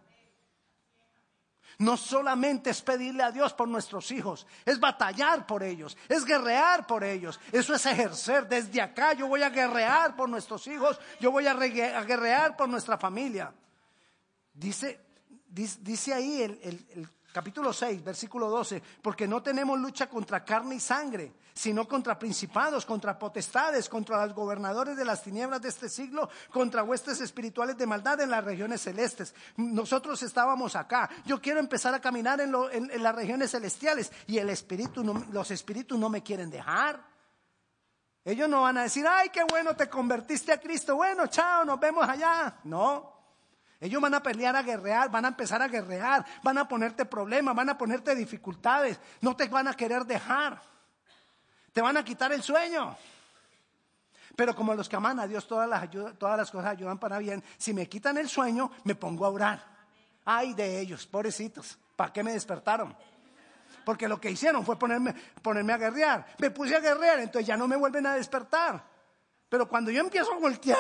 No 1.79 1.97
solamente 1.97 2.71
es 2.71 2.83
pedirle 2.83 3.23
a 3.23 3.31
Dios 3.31 3.55
por 3.55 3.69
nuestros 3.69 4.11
hijos, 4.11 4.47
es 4.65 4.81
batallar 4.81 5.47
por 5.47 5.63
ellos, 5.63 5.97
es 6.09 6.25
guerrear 6.25 6.87
por 6.87 7.05
ellos. 7.05 7.39
Eso 7.53 7.75
es 7.75 7.87
ejercer. 7.87 8.49
Desde 8.49 8.81
acá 8.81 9.13
yo 9.15 9.29
voy 9.29 9.43
a 9.43 9.51
guerrear 9.51 10.15
por 10.17 10.29
nuestros 10.29 10.67
hijos, 10.69 11.01
yo 11.21 11.31
voy 11.33 11.47
a, 11.47 11.55
guerrear 11.55 12.57
por 12.57 12.69
nuestra 12.69 12.99
familia. 12.99 13.53
Dice, 14.53 15.08
dice, 15.49 16.15
ahí 16.15 16.43
el, 16.43 16.59
el 16.63 17.09
capítulo 17.33 17.73
6, 17.73 18.05
versículo 18.05 18.49
12, 18.49 18.83
porque 19.03 19.29
no 19.29 19.43
tenemos 19.43 19.79
lucha 19.79 20.09
contra 20.09 20.45
carne 20.45 20.77
y 20.77 20.81
sangre 20.81 21.33
sino 21.59 21.89
contra 21.89 22.17
principados, 22.17 22.87
contra 22.87 23.19
potestades, 23.19 23.89
contra 23.89 24.25
los 24.25 24.33
gobernadores 24.33 24.97
de 24.97 25.05
las 25.05 25.25
tinieblas 25.25 25.61
de 25.61 25.71
este 25.71 25.89
siglo, 25.89 26.31
contra 26.53 26.85
huestes 26.85 27.21
espirituales 27.21 27.77
de 27.77 27.85
maldad 27.85 28.21
en 28.21 28.31
las 28.31 28.45
regiones 28.45 28.81
celestes. 28.81 29.35
Nosotros 29.57 30.23
estábamos 30.23 30.77
acá. 30.77 31.11
Yo 31.27 31.43
quiero 31.43 31.59
empezar 31.59 31.93
a 31.93 32.01
caminar 32.01 32.41
en, 32.41 33.03
las 33.03 33.15
regiones 33.17 33.51
celestiales 33.51 34.13
y 34.29 34.39
el 34.39 34.51
espíritu, 34.51 35.03
los 35.33 35.51
espíritus 35.51 35.99
no 35.99 36.09
me 36.09 36.23
quieren 36.23 36.49
dejar. 36.49 37.05
Ellos 38.25 38.49
no 38.49 38.63
van 38.63 38.79
a 38.79 38.83
decir, 38.83 39.05
ay, 39.09 39.31
qué 39.31 39.43
bueno, 39.43 39.75
te 39.75 39.89
convertiste 39.89 40.53
a 40.53 40.61
Cristo. 40.61 40.95
Bueno, 40.95 41.27
chao, 41.27 41.65
nos 41.65 41.81
vemos 41.81 42.09
allá. 42.09 42.61
No. 42.63 43.18
Ellos 43.81 44.03
van 44.03 44.15
a 44.15 44.23
pelear 44.23 44.57
a 44.57 44.63
guerrear, 44.63 45.11
van 45.11 45.25
a 45.25 45.29
empezar 45.29 45.63
a 45.63 45.69
guerrear, 45.69 46.25
van 46.43 46.59
a 46.59 46.67
ponerte 46.67 47.05
problemas, 47.05 47.55
van 47.55 47.71
a 47.71 47.79
ponerte 47.79 48.15
dificultades, 48.15 48.99
no 49.21 49.37
te 49.37 49.47
van 49.49 49.69
a 49.69 49.75
querer 49.75 50.05
dejar. 50.05 50.61
Te 51.73 51.81
van 51.81 51.97
a 51.97 52.05
quitar 52.05 52.33
el 52.33 52.43
sueño. 52.43 52.97
Pero 54.35 54.55
como 54.55 54.75
los 54.75 54.89
que 54.89 54.97
aman 54.97 55.21
a 55.21 55.27
Dios, 55.27 55.47
todas 55.47 55.69
las, 55.69 55.89
todas 56.19 56.37
las 56.37 56.51
cosas 56.51 56.71
ayudan 56.71 56.99
para 56.99 57.19
bien. 57.19 57.43
Si 57.57 57.73
me 57.73 57.89
quitan 57.89 58.19
el 58.19 58.29
sueño, 58.29 58.71
me 58.85 58.95
pongo 58.95 59.27
a 59.27 59.31
orar. 59.31 59.65
Ay 60.25 60.55
de 60.55 60.81
ellos, 60.81 61.07
pobrecitos. 61.07 61.79
¿Para 61.97 62.13
qué 62.13 62.23
me 62.23 62.33
despertaron? 62.33 62.97
Porque 63.85 64.07
lo 64.07 64.21
que 64.21 64.31
hicieron 64.31 64.65
fue 64.65 64.79
ponerme, 64.79 65.15
ponerme 65.43 65.73
a 65.73 65.79
guerrear. 65.79 66.27
Me 66.39 66.51
puse 66.51 66.77
a 66.77 66.81
guerrear, 66.81 67.21
entonces 67.21 67.47
ya 67.47 67.57
no 67.57 67.67
me 67.67 67.77
vuelven 67.77 68.07
a 68.07 68.15
despertar. 68.15 68.85
Pero 69.49 69.69
cuando 69.69 69.91
yo 69.91 70.01
empiezo 70.01 70.33
a 70.33 70.39
voltear 70.39 70.79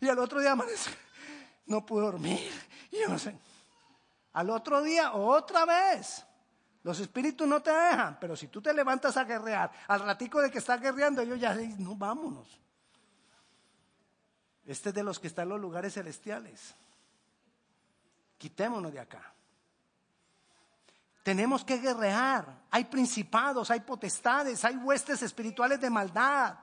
y, 0.00 0.08
al 0.08 0.18
otro 0.18 0.40
día 0.40 0.52
amanece, 0.52 0.90
no 1.66 1.84
puedo 1.84 2.06
dormir. 2.06 2.50
Yo 2.92 3.08
no 3.08 3.18
sé. 3.18 3.36
Al 4.32 4.50
otro 4.50 4.82
día, 4.82 5.14
otra 5.14 5.64
vez. 5.64 6.24
Los 6.82 7.00
espíritus 7.00 7.48
no 7.48 7.60
te 7.62 7.70
dejan, 7.70 8.18
pero 8.20 8.36
si 8.36 8.46
tú 8.46 8.62
te 8.62 8.72
levantas 8.72 9.16
a 9.16 9.24
guerrear, 9.24 9.72
al 9.88 10.00
ratico 10.00 10.40
de 10.40 10.50
que 10.50 10.58
estás 10.58 10.80
guerreando, 10.80 11.20
ellos 11.20 11.40
ya 11.40 11.56
dicen, 11.56 11.82
no, 11.82 11.96
vámonos. 11.96 12.60
Este 14.64 14.90
es 14.90 14.94
de 14.94 15.02
los 15.02 15.18
que 15.18 15.26
están 15.26 15.44
en 15.44 15.48
los 15.50 15.60
lugares 15.60 15.94
celestiales. 15.94 16.74
Quitémonos 18.38 18.92
de 18.92 19.00
acá. 19.00 19.32
Tenemos 21.22 21.64
que 21.64 21.78
guerrear. 21.78 22.66
Hay 22.70 22.84
principados, 22.84 23.70
hay 23.70 23.80
potestades, 23.80 24.64
hay 24.64 24.76
huestes 24.76 25.22
espirituales 25.22 25.80
de 25.80 25.90
maldad. 25.90 26.56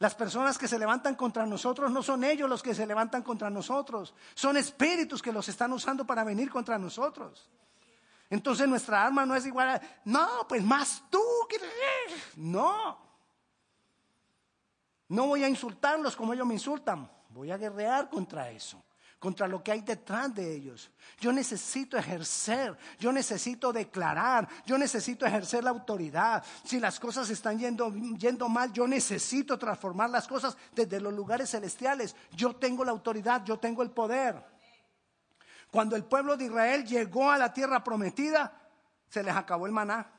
Las 0.00 0.14
personas 0.14 0.56
que 0.56 0.66
se 0.66 0.78
levantan 0.78 1.14
contra 1.14 1.44
nosotros 1.44 1.90
no 1.90 2.02
son 2.02 2.24
ellos 2.24 2.48
los 2.48 2.62
que 2.62 2.74
se 2.74 2.86
levantan 2.86 3.22
contra 3.22 3.50
nosotros, 3.50 4.14
son 4.34 4.56
espíritus 4.56 5.20
que 5.20 5.30
los 5.30 5.46
están 5.48 5.72
usando 5.74 6.06
para 6.06 6.24
venir 6.24 6.50
contra 6.50 6.78
nosotros. 6.78 7.48
Entonces 8.30 8.66
nuestra 8.66 9.04
arma 9.04 9.26
no 9.26 9.36
es 9.36 9.44
igual 9.44 9.68
a, 9.68 9.82
no, 10.06 10.48
pues 10.48 10.64
más 10.64 11.04
tú. 11.10 11.20
No. 12.36 12.98
No 15.08 15.26
voy 15.26 15.44
a 15.44 15.48
insultarlos 15.48 16.16
como 16.16 16.32
ellos 16.32 16.46
me 16.46 16.54
insultan, 16.54 17.10
voy 17.28 17.50
a 17.50 17.58
guerrear 17.58 18.08
contra 18.08 18.50
eso 18.50 18.82
contra 19.20 19.46
lo 19.46 19.62
que 19.62 19.70
hay 19.70 19.82
detrás 19.82 20.34
de 20.34 20.52
ellos. 20.52 20.90
Yo 21.20 21.30
necesito 21.30 21.98
ejercer, 21.98 22.76
yo 22.98 23.12
necesito 23.12 23.70
declarar, 23.70 24.48
yo 24.64 24.78
necesito 24.78 25.26
ejercer 25.26 25.62
la 25.62 25.70
autoridad. 25.70 26.42
Si 26.64 26.80
las 26.80 26.98
cosas 26.98 27.28
están 27.28 27.58
yendo, 27.58 27.92
yendo 28.16 28.48
mal, 28.48 28.72
yo 28.72 28.88
necesito 28.88 29.58
transformar 29.58 30.08
las 30.08 30.26
cosas 30.26 30.56
desde 30.74 30.98
los 31.00 31.12
lugares 31.12 31.50
celestiales. 31.50 32.16
Yo 32.32 32.56
tengo 32.56 32.82
la 32.82 32.92
autoridad, 32.92 33.44
yo 33.44 33.58
tengo 33.58 33.82
el 33.82 33.90
poder. 33.90 34.42
Cuando 35.70 35.96
el 35.96 36.04
pueblo 36.04 36.36
de 36.38 36.46
Israel 36.46 36.86
llegó 36.86 37.30
a 37.30 37.36
la 37.36 37.52
tierra 37.52 37.84
prometida, 37.84 38.58
se 39.10 39.22
les 39.22 39.36
acabó 39.36 39.66
el 39.66 39.72
maná. 39.72 40.10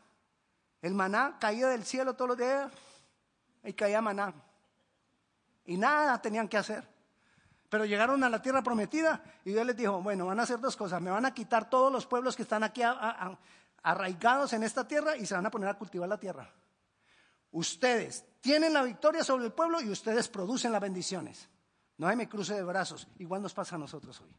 El 0.80 0.94
maná 0.94 1.38
caía 1.40 1.68
del 1.70 1.84
cielo 1.86 2.14
todos 2.14 2.30
los 2.30 2.38
días 2.38 2.72
y 3.64 3.74
caía 3.74 4.00
maná. 4.00 4.32
Y 5.66 5.76
nada 5.76 6.22
tenían 6.22 6.48
que 6.48 6.58
hacer. 6.58 6.91
Pero 7.72 7.86
llegaron 7.86 8.22
a 8.22 8.30
la 8.30 8.42
tierra 8.42 8.62
prometida 8.62 9.24
y 9.46 9.52
Dios 9.52 9.66
les 9.66 9.78
dijo, 9.78 10.02
bueno, 10.02 10.26
van 10.26 10.42
a 10.42 10.44
hacer 10.44 10.60
dos 10.60 10.76
cosas. 10.76 11.02
Me 11.02 11.10
van 11.10 11.26
a 11.26 11.34
quitar 11.34 11.70
todos 11.70 11.90
los 11.90 12.06
pueblos 12.06 12.36
que 12.36 12.42
están 12.42 12.64
aquí 12.64 12.82
arraigados 13.82 14.52
en 14.52 14.64
esta 14.64 14.86
tierra 14.86 15.16
y 15.16 15.26
se 15.26 15.36
van 15.36 15.46
a 15.46 15.50
poner 15.50 15.70
a 15.70 15.78
cultivar 15.78 16.10
la 16.10 16.20
tierra. 16.20 16.52
Ustedes 17.52 18.26
tienen 18.42 18.74
la 18.74 18.84
victoria 18.84 19.24
sobre 19.24 19.46
el 19.46 19.54
pueblo 19.54 19.80
y 19.80 19.90
ustedes 19.90 20.28
producen 20.28 20.74
las 20.74 20.82
bendiciones. 20.82 21.48
No 21.96 22.10
hay 22.10 22.18
me 22.18 22.28
cruce 22.28 22.56
de 22.56 22.64
brazos. 22.64 23.08
Igual 23.20 23.42
nos 23.42 23.54
pasa 23.54 23.78
a 23.78 23.80
nosotros 23.80 24.20
hoy. 24.20 24.36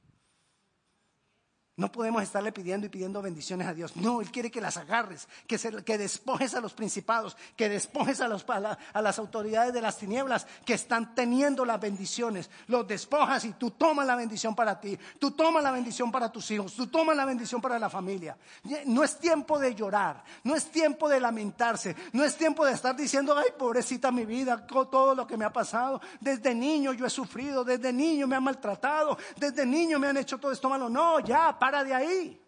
No 1.75 1.91
podemos 1.91 2.23
estarle 2.23 2.53
pidiendo 2.53 2.87
y 2.87 2.91
pidiendo 2.91 3.23
bendiciones 3.23 3.67
a 3.67 3.73
Dios. 3.73 3.97
No, 3.97 4.21
Él 4.21 4.31
quiere 4.31 4.51
que 4.51 4.61
las 4.61 4.77
agarres, 4.77 5.27
que, 5.47 5.59
que 5.83 5.97
despojes 5.97 6.55
a 6.55 6.61
los 6.61 6.75
principados, 6.75 7.35
que 7.57 7.71
despojes 7.71 8.21
a, 8.21 8.29
los, 8.29 8.45
a, 8.51 9.01
las 9.01 9.19
autoridades 9.19 9.73
de 9.73 9.81
las 9.81 9.97
tinieblas 9.97 10.47
que 10.67 10.75
están 10.75 11.15
teniendo 11.15 11.65
las 11.65 11.81
bendiciones. 11.81 12.51
Los 12.67 12.87
despojas 12.87 13.47
y 13.47 13.55
tú 13.55 13.71
tomas 13.71 14.07
la 14.07 14.17
bendición 14.17 14.55
para 14.55 14.79
ti, 14.79 14.99
tú 15.19 15.31
tomas 15.31 15.63
la 15.63 15.71
bendición 15.71 16.13
para 16.13 16.31
tus 16.31 16.51
hijos, 16.51 16.75
tú 16.75 16.89
tomas 16.89 17.17
la 17.17 17.25
bendición 17.25 17.63
para 17.63 17.79
la 17.79 17.89
familia. 17.89 18.37
No 18.85 19.03
es 19.03 19.19
tiempo 19.19 19.59
de 19.59 19.75
llorar, 19.75 20.23
no 20.45 20.55
es 20.55 20.67
tiempo 20.67 21.09
de 21.09 21.21
lamentarse, 21.21 21.97
no 22.13 22.23
es 22.23 22.37
tiempo 22.37 22.67
de 22.67 22.73
estar 22.73 22.95
diciendo, 22.95 23.35
ay, 23.35 23.49
pobrecita 23.59 24.13
mi 24.13 24.27
vida, 24.27 24.67
todo 24.67 25.15
lo 25.15 25.27
que 25.27 25.39
me 25.39 25.47
ha 25.47 25.53
pasado. 25.53 26.03
Desde 26.21 26.55
niño 26.55 26.93
yo 26.93 27.07
he 27.07 27.11
sufrido, 27.11 27.65
desde 27.65 27.95
niño 27.95 28.27
me 28.27 28.37
han 28.37 28.45
maltratado, 28.45 29.17
desde 29.39 29.65
niño 29.65 29.99
me 29.99 30.09
han 30.09 30.19
hecho 30.19 30.37
todo 30.37 30.53
esto 30.53 30.69
malo. 30.69 30.91
No, 30.91 31.19
ya, 31.21 31.59
para 31.63 31.85
de 31.85 31.95
ahí. 31.95 32.43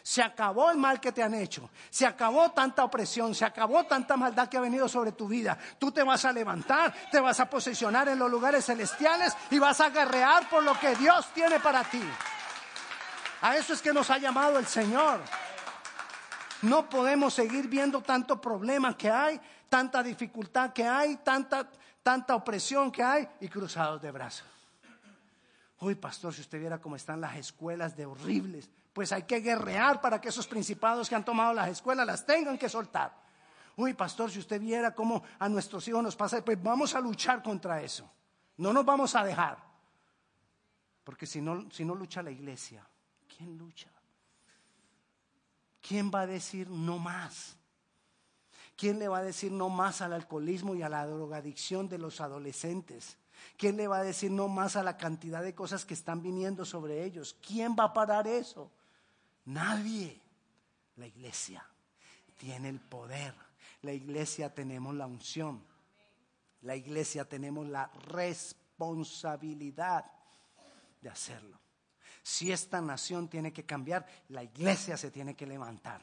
Se 0.00 0.22
acabó 0.22 0.70
el 0.70 0.76
mal 0.76 1.00
que 1.00 1.10
te 1.10 1.24
han 1.24 1.34
hecho. 1.34 1.68
Se 1.90 2.06
acabó 2.06 2.52
tanta 2.52 2.84
opresión. 2.84 3.34
Se 3.34 3.44
acabó 3.44 3.82
tanta 3.82 4.16
maldad 4.16 4.48
que 4.48 4.56
ha 4.56 4.60
venido 4.60 4.88
sobre 4.88 5.10
tu 5.10 5.26
vida. 5.26 5.58
Tú 5.76 5.90
te 5.90 6.04
vas 6.04 6.24
a 6.24 6.32
levantar, 6.32 6.94
te 7.10 7.18
vas 7.18 7.40
a 7.40 7.50
posicionar 7.50 8.08
en 8.08 8.16
los 8.16 8.30
lugares 8.30 8.64
celestiales 8.64 9.36
y 9.50 9.58
vas 9.58 9.80
a 9.80 9.90
guerrear 9.90 10.48
por 10.48 10.62
lo 10.62 10.78
que 10.78 10.94
Dios 10.94 11.26
tiene 11.34 11.58
para 11.58 11.82
ti. 11.82 12.00
A 13.40 13.56
eso 13.56 13.72
es 13.72 13.82
que 13.82 13.92
nos 13.92 14.08
ha 14.08 14.18
llamado 14.18 14.60
el 14.60 14.66
Señor. 14.66 15.18
No 16.62 16.88
podemos 16.88 17.34
seguir 17.34 17.66
viendo 17.66 18.02
tanto 18.02 18.40
problema 18.40 18.96
que 18.96 19.10
hay, 19.10 19.40
tanta 19.68 20.00
dificultad 20.00 20.72
que 20.72 20.86
hay, 20.86 21.16
tanta, 21.16 21.68
tanta 22.04 22.36
opresión 22.36 22.92
que 22.92 23.02
hay 23.02 23.28
y 23.40 23.48
cruzados 23.48 24.00
de 24.00 24.12
brazos. 24.12 24.53
Uy, 25.84 25.96
pastor, 25.96 26.32
si 26.32 26.40
usted 26.40 26.58
viera 26.58 26.80
cómo 26.80 26.96
están 26.96 27.20
las 27.20 27.36
escuelas 27.36 27.94
de 27.94 28.06
horribles, 28.06 28.70
pues 28.94 29.12
hay 29.12 29.24
que 29.24 29.40
guerrear 29.40 30.00
para 30.00 30.18
que 30.18 30.30
esos 30.30 30.46
principados 30.46 31.10
que 31.10 31.14
han 31.14 31.26
tomado 31.26 31.52
las 31.52 31.68
escuelas 31.68 32.06
las 32.06 32.24
tengan 32.24 32.56
que 32.56 32.70
soltar. 32.70 33.14
Uy, 33.76 33.92
pastor, 33.92 34.30
si 34.30 34.38
usted 34.38 34.58
viera 34.58 34.94
cómo 34.94 35.22
a 35.38 35.46
nuestros 35.46 35.86
hijos 35.86 36.02
nos 36.02 36.16
pasa, 36.16 36.42
pues 36.42 36.62
vamos 36.62 36.94
a 36.94 37.00
luchar 37.00 37.42
contra 37.42 37.82
eso. 37.82 38.10
No 38.56 38.72
nos 38.72 38.82
vamos 38.82 39.14
a 39.14 39.24
dejar. 39.24 39.58
Porque 41.04 41.26
si 41.26 41.42
no, 41.42 41.70
si 41.70 41.84
no 41.84 41.94
lucha 41.94 42.22
la 42.22 42.30
iglesia, 42.30 42.82
¿quién 43.36 43.58
lucha? 43.58 43.90
¿Quién 45.86 46.10
va 46.10 46.22
a 46.22 46.26
decir 46.26 46.70
no 46.70 46.98
más? 46.98 47.58
¿Quién 48.74 48.98
le 48.98 49.08
va 49.08 49.18
a 49.18 49.22
decir 49.22 49.52
no 49.52 49.68
más 49.68 50.00
al 50.00 50.14
alcoholismo 50.14 50.74
y 50.74 50.82
a 50.82 50.88
la 50.88 51.06
drogadicción 51.06 51.90
de 51.90 51.98
los 51.98 52.22
adolescentes? 52.22 53.18
¿Quién 53.56 53.76
le 53.76 53.88
va 53.88 53.98
a 53.98 54.02
decir 54.02 54.30
no 54.30 54.48
más 54.48 54.76
a 54.76 54.82
la 54.82 54.96
cantidad 54.96 55.42
de 55.42 55.54
cosas 55.54 55.84
que 55.84 55.92
están 55.94 56.22
viniendo 56.22 56.64
sobre 56.64 57.04
ellos? 57.04 57.36
¿Quién 57.46 57.76
va 57.78 57.84
a 57.84 57.92
parar 57.92 58.26
eso? 58.26 58.70
Nadie. 59.44 60.20
La 60.96 61.06
iglesia 61.06 61.64
tiene 62.38 62.68
el 62.68 62.80
poder. 62.80 63.34
La 63.82 63.92
iglesia 63.92 64.52
tenemos 64.54 64.94
la 64.94 65.06
unción. 65.06 65.62
La 66.62 66.76
iglesia 66.76 67.28
tenemos 67.28 67.68
la 67.68 67.90
responsabilidad 68.06 70.06
de 71.00 71.10
hacerlo. 71.10 71.60
Si 72.22 72.50
esta 72.50 72.80
nación 72.80 73.28
tiene 73.28 73.52
que 73.52 73.66
cambiar, 73.66 74.06
la 74.30 74.42
iglesia 74.42 74.96
se 74.96 75.10
tiene 75.10 75.36
que 75.36 75.46
levantar. 75.46 76.00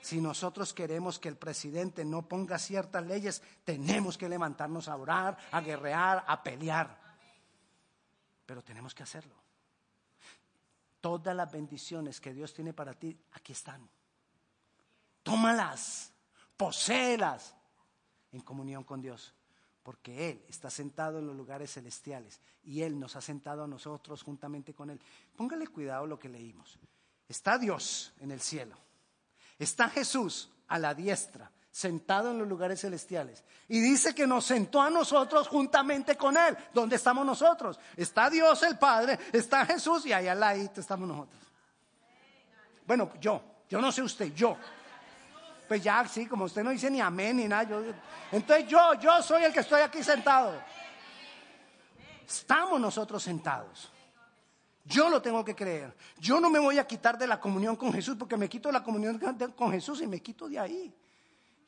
Si 0.00 0.20
nosotros 0.20 0.72
queremos 0.72 1.18
que 1.18 1.28
el 1.28 1.36
presidente 1.36 2.04
no 2.04 2.28
ponga 2.28 2.58
ciertas 2.58 3.04
leyes, 3.04 3.42
tenemos 3.64 4.16
que 4.16 4.28
levantarnos 4.28 4.88
a 4.88 4.96
orar, 4.96 5.36
a 5.50 5.60
guerrear, 5.60 6.24
a 6.26 6.42
pelear. 6.42 6.98
Pero 8.44 8.62
tenemos 8.62 8.94
que 8.94 9.02
hacerlo. 9.02 9.34
Todas 11.00 11.34
las 11.34 11.50
bendiciones 11.50 12.20
que 12.20 12.32
Dios 12.32 12.52
tiene 12.54 12.72
para 12.72 12.94
ti, 12.94 13.18
aquí 13.32 13.52
están. 13.52 13.88
Tómalas, 15.22 16.12
poséelas 16.56 17.54
en 18.32 18.40
comunión 18.40 18.84
con 18.84 19.00
Dios 19.00 19.34
porque 19.86 20.30
Él 20.30 20.44
está 20.48 20.68
sentado 20.68 21.20
en 21.20 21.28
los 21.28 21.36
lugares 21.36 21.72
celestiales 21.72 22.40
y 22.64 22.82
Él 22.82 22.98
nos 22.98 23.14
ha 23.14 23.20
sentado 23.20 23.62
a 23.62 23.68
nosotros 23.68 24.20
juntamente 24.20 24.74
con 24.74 24.90
Él. 24.90 25.00
Póngale 25.36 25.68
cuidado 25.68 26.06
lo 26.06 26.18
que 26.18 26.28
leímos. 26.28 26.76
Está 27.28 27.56
Dios 27.56 28.12
en 28.18 28.32
el 28.32 28.40
cielo 28.40 28.76
Está 29.58 29.88
Jesús 29.88 30.50
a 30.68 30.78
la 30.78 30.94
diestra, 30.94 31.50
sentado 31.70 32.30
en 32.30 32.38
los 32.38 32.48
lugares 32.48 32.80
celestiales. 32.80 33.44
Y 33.68 33.80
dice 33.80 34.14
que 34.14 34.26
nos 34.26 34.44
sentó 34.44 34.82
a 34.82 34.90
nosotros 34.90 35.48
juntamente 35.48 36.16
con 36.16 36.36
Él. 36.36 36.56
¿Dónde 36.72 36.96
estamos 36.96 37.24
nosotros? 37.24 37.78
Está 37.96 38.28
Dios 38.30 38.62
el 38.62 38.78
Padre, 38.78 39.18
está 39.32 39.64
Jesús 39.66 40.06
y 40.06 40.12
ahí 40.12 40.28
al 40.28 40.40
ladito 40.40 40.80
estamos 40.80 41.08
nosotros. 41.08 41.40
Bueno, 42.86 43.10
yo, 43.20 43.42
yo 43.68 43.80
no 43.80 43.90
sé 43.90 44.02
usted, 44.02 44.32
yo. 44.32 44.56
Pues 45.66 45.82
ya, 45.82 46.06
sí, 46.06 46.26
como 46.26 46.44
usted 46.44 46.62
no 46.62 46.70
dice 46.70 46.90
ni 46.90 47.00
amén 47.00 47.36
ni 47.38 47.48
nada. 47.48 47.82
entonces 48.30 48.68
yo, 48.68 48.94
yo 48.94 49.20
soy 49.22 49.44
el 49.44 49.52
que 49.52 49.60
estoy 49.60 49.80
aquí 49.80 50.02
sentado. 50.02 50.54
Estamos 52.26 52.80
nosotros 52.80 53.22
sentados. 53.22 53.90
Yo 54.88 55.10
lo 55.10 55.20
tengo 55.20 55.44
que 55.44 55.54
creer. 55.54 55.96
Yo 56.18 56.40
no 56.40 56.48
me 56.48 56.60
voy 56.60 56.78
a 56.78 56.86
quitar 56.86 57.18
de 57.18 57.26
la 57.26 57.40
comunión 57.40 57.74
con 57.74 57.92
Jesús 57.92 58.16
porque 58.16 58.36
me 58.36 58.48
quito 58.48 58.70
la 58.70 58.84
comunión 58.84 59.20
con 59.56 59.72
Jesús 59.72 60.00
y 60.00 60.06
me 60.06 60.20
quito 60.20 60.48
de 60.48 60.58
ahí. 60.58 60.94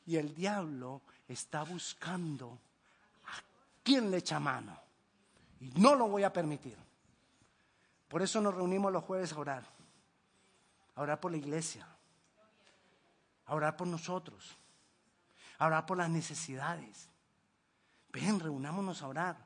Y 0.07 0.17
el 0.17 0.35
diablo 0.35 1.03
está 1.27 1.65
buscando 1.65 2.59
a 3.27 3.43
quién 3.83 4.11
le 4.11 4.19
echa 4.19 4.39
mano. 4.39 4.79
Y 5.61 5.71
no 5.81 5.97
lo 5.97 6.09
voy 6.09 6.23
a 6.23 6.33
permitir. 6.33 6.77
Por 8.07 8.23
eso 8.23 8.41
nos 8.41 8.55
reunimos 8.55 8.93
los 8.93 9.03
jueves 9.03 9.33
a 9.33 9.39
orar. 9.39 9.65
A 10.95 11.03
orar 11.03 11.19
por 11.19 11.33
la 11.33 11.39
iglesia. 11.39 11.87
A 13.47 13.55
orar 13.55 13.77
por 13.77 13.89
nosotros. 13.89 14.57
A 15.59 15.67
orar 15.67 15.87
por 15.87 15.97
las 15.97 16.09
necesidades. 16.09 17.09
Ven, 18.13 18.39
reunámonos 18.39 19.03
a 19.03 19.09
orar. 19.09 19.37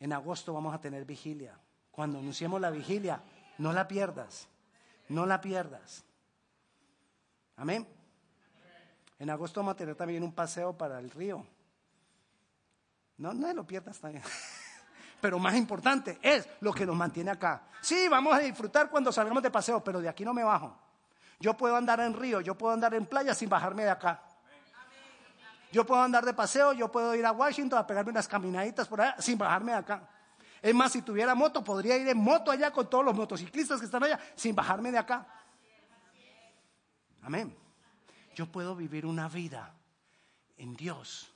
En 0.00 0.12
agosto 0.12 0.52
vamos 0.52 0.74
a 0.74 0.80
tener 0.80 1.06
vigilia 1.06 1.58
cuando 1.98 2.20
anunciemos 2.20 2.60
la 2.60 2.70
vigilia, 2.70 3.20
no 3.58 3.72
la 3.72 3.88
pierdas, 3.88 4.46
no 5.08 5.26
la 5.26 5.40
pierdas. 5.40 6.04
Amén. 7.56 7.88
En 9.18 9.28
agosto 9.28 9.58
vamos 9.58 9.72
a 9.72 9.76
tener 9.78 9.96
también 9.96 10.22
un 10.22 10.32
paseo 10.32 10.78
para 10.78 11.00
el 11.00 11.10
río. 11.10 11.44
No, 13.16 13.34
no 13.34 13.52
lo 13.52 13.66
pierdas 13.66 13.98
también. 13.98 14.22
Pero 15.20 15.40
más 15.40 15.56
importante 15.56 16.20
es 16.22 16.48
lo 16.60 16.72
que 16.72 16.86
nos 16.86 16.94
mantiene 16.94 17.32
acá. 17.32 17.64
Sí, 17.80 18.06
vamos 18.08 18.32
a 18.32 18.38
disfrutar 18.38 18.88
cuando 18.90 19.10
salgamos 19.10 19.42
de 19.42 19.50
paseo, 19.50 19.82
pero 19.82 20.00
de 20.00 20.08
aquí 20.08 20.24
no 20.24 20.32
me 20.32 20.44
bajo. 20.44 20.78
Yo 21.40 21.56
puedo 21.56 21.74
andar 21.74 21.98
en 21.98 22.14
río, 22.14 22.40
yo 22.40 22.56
puedo 22.56 22.72
andar 22.74 22.94
en 22.94 23.06
playa 23.06 23.34
sin 23.34 23.48
bajarme 23.48 23.82
de 23.82 23.90
acá. 23.90 24.22
Yo 25.72 25.84
puedo 25.84 26.00
andar 26.00 26.24
de 26.24 26.32
paseo, 26.32 26.72
yo 26.74 26.92
puedo 26.92 27.12
ir 27.16 27.26
a 27.26 27.32
Washington 27.32 27.80
a 27.80 27.86
pegarme 27.88 28.12
unas 28.12 28.28
caminaditas 28.28 28.86
por 28.86 29.00
allá 29.00 29.16
sin 29.20 29.36
bajarme 29.36 29.72
de 29.72 29.78
acá. 29.78 30.08
Es 30.60 30.74
más, 30.74 30.92
si 30.92 31.02
tuviera 31.02 31.34
moto, 31.34 31.62
podría 31.62 31.96
ir 31.96 32.08
en 32.08 32.18
moto 32.18 32.50
allá 32.50 32.70
con 32.72 32.88
todos 32.88 33.04
los 33.04 33.14
motociclistas 33.14 33.78
que 33.78 33.86
están 33.86 34.02
allá 34.04 34.18
sin 34.34 34.54
bajarme 34.54 34.90
de 34.90 34.98
acá. 34.98 35.26
Amén. 37.22 37.56
Yo 38.34 38.46
puedo 38.46 38.74
vivir 38.74 39.06
una 39.06 39.28
vida 39.28 39.74
en 40.56 40.74
Dios 40.74 41.32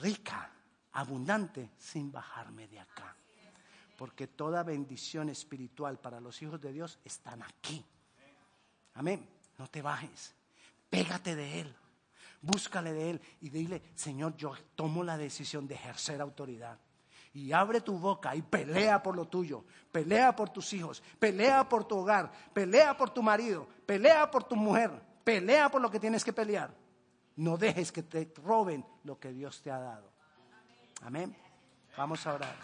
rica, 0.00 0.50
abundante, 0.92 1.70
sin 1.78 2.12
bajarme 2.12 2.68
de 2.68 2.80
acá. 2.80 3.16
Porque 3.96 4.26
toda 4.26 4.62
bendición 4.62 5.30
espiritual 5.30 5.98
para 5.98 6.20
los 6.20 6.40
hijos 6.42 6.60
de 6.60 6.72
Dios 6.72 6.98
están 7.04 7.42
aquí. 7.42 7.84
Amén. 8.94 9.26
No 9.58 9.68
te 9.68 9.80
bajes. 9.80 10.34
Pégate 10.90 11.34
de 11.34 11.60
Él. 11.60 11.76
Búscale 12.42 12.92
de 12.92 13.10
Él 13.10 13.20
y 13.40 13.48
dile, 13.48 13.82
Señor, 13.94 14.36
yo 14.36 14.54
tomo 14.74 15.02
la 15.02 15.16
decisión 15.16 15.66
de 15.66 15.74
ejercer 15.74 16.20
autoridad. 16.20 16.78
Y 17.36 17.52
abre 17.52 17.82
tu 17.82 17.98
boca 17.98 18.34
y 18.34 18.40
pelea 18.40 19.02
por 19.02 19.14
lo 19.14 19.26
tuyo, 19.26 19.66
pelea 19.92 20.34
por 20.34 20.48
tus 20.48 20.72
hijos, 20.72 21.02
pelea 21.18 21.68
por 21.68 21.84
tu 21.84 21.98
hogar, 21.98 22.32
pelea 22.54 22.96
por 22.96 23.10
tu 23.10 23.22
marido, 23.22 23.68
pelea 23.84 24.30
por 24.30 24.44
tu 24.44 24.56
mujer, 24.56 24.90
pelea 25.22 25.68
por 25.68 25.82
lo 25.82 25.90
que 25.90 26.00
tienes 26.00 26.24
que 26.24 26.32
pelear. 26.32 26.74
No 27.36 27.58
dejes 27.58 27.92
que 27.92 28.02
te 28.02 28.32
roben 28.42 28.86
lo 29.04 29.20
que 29.20 29.34
Dios 29.34 29.60
te 29.60 29.70
ha 29.70 29.78
dado. 29.78 30.10
Amén. 31.02 31.36
Vamos 31.94 32.26
a 32.26 32.32
orar. 32.32 32.56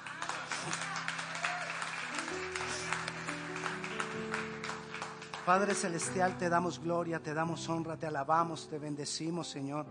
Padre 5.44 5.74
Celestial, 5.74 6.38
te 6.38 6.48
damos 6.48 6.78
gloria, 6.78 7.22
te 7.22 7.35
damos 7.35 7.68
honra, 7.68 7.98
te 7.98 8.06
alabamos, 8.06 8.70
te 8.70 8.78
bendecimos, 8.78 9.48
Señor. 9.48 9.85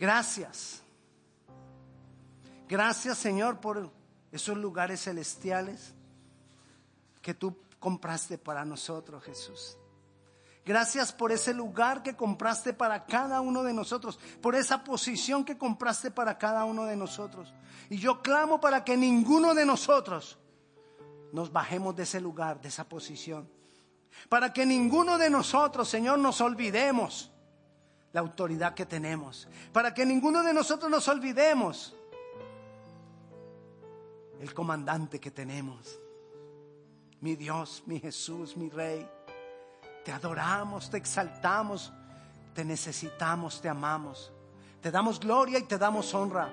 Gracias. 0.00 0.83
Gracias, 2.68 3.18
Señor, 3.18 3.60
por 3.60 3.90
esos 4.32 4.56
lugares 4.56 5.02
celestiales 5.02 5.94
que 7.20 7.34
tú 7.34 7.56
compraste 7.78 8.38
para 8.38 8.64
nosotros, 8.64 9.22
Jesús. 9.24 9.76
Gracias 10.64 11.12
por 11.12 11.30
ese 11.30 11.52
lugar 11.52 12.02
que 12.02 12.16
compraste 12.16 12.72
para 12.72 13.04
cada 13.04 13.42
uno 13.42 13.62
de 13.62 13.74
nosotros, 13.74 14.18
por 14.40 14.54
esa 14.54 14.82
posición 14.82 15.44
que 15.44 15.58
compraste 15.58 16.10
para 16.10 16.38
cada 16.38 16.64
uno 16.64 16.86
de 16.86 16.96
nosotros. 16.96 17.52
Y 17.90 17.98
yo 17.98 18.22
clamo 18.22 18.60
para 18.60 18.82
que 18.82 18.96
ninguno 18.96 19.54
de 19.54 19.66
nosotros 19.66 20.38
nos 21.32 21.52
bajemos 21.52 21.94
de 21.94 22.04
ese 22.04 22.20
lugar, 22.20 22.60
de 22.62 22.68
esa 22.68 22.88
posición. 22.88 23.46
Para 24.30 24.52
que 24.54 24.64
ninguno 24.64 25.18
de 25.18 25.28
nosotros, 25.28 25.88
Señor, 25.88 26.18
nos 26.18 26.40
olvidemos 26.40 27.30
la 28.12 28.20
autoridad 28.20 28.72
que 28.72 28.86
tenemos. 28.86 29.46
Para 29.72 29.92
que 29.92 30.06
ninguno 30.06 30.42
de 30.42 30.54
nosotros 30.54 30.90
nos 30.90 31.06
olvidemos 31.08 31.94
el 34.44 34.52
comandante 34.52 35.18
que 35.18 35.30
tenemos. 35.30 35.98
Mi 37.20 37.34
Dios, 37.34 37.82
mi 37.86 37.98
Jesús, 37.98 38.58
mi 38.58 38.68
Rey. 38.68 39.08
Te 40.04 40.12
adoramos, 40.12 40.90
te 40.90 40.98
exaltamos, 40.98 41.90
te 42.52 42.62
necesitamos, 42.62 43.62
te 43.62 43.70
amamos. 43.70 44.30
Te 44.82 44.90
damos 44.90 45.18
gloria 45.18 45.58
y 45.58 45.62
te 45.62 45.78
damos 45.78 46.12
honra. 46.12 46.52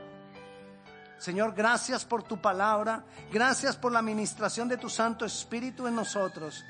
Señor, 1.17 1.53
gracias 1.53 2.05
por 2.05 2.23
tu 2.23 2.41
palabra, 2.41 3.03
gracias 3.29 3.75
por 3.75 3.91
la 3.91 3.99
administración 3.99 4.69
de 4.69 4.77
tu 4.77 4.89
Santo 4.89 5.25
Espíritu 5.25 5.85
en 5.85 5.95
nosotros. 5.95 6.63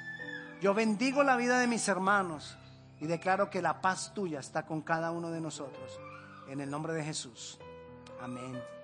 Yo 0.59 0.73
bendigo 0.73 1.21
la 1.21 1.35
vida 1.35 1.59
de 1.59 1.67
mis 1.67 1.87
hermanos 1.87 2.57
y 2.99 3.05
declaro 3.05 3.51
que 3.51 3.61
la 3.61 3.79
paz 3.79 4.11
tuya 4.15 4.39
está 4.39 4.65
con 4.65 4.81
cada 4.81 5.11
uno 5.11 5.29
de 5.29 5.39
nosotros. 5.39 5.99
En 6.49 6.61
el 6.61 6.71
nombre 6.71 6.93
de 6.93 7.03
Jesús. 7.03 7.59
Amén. 8.19 8.80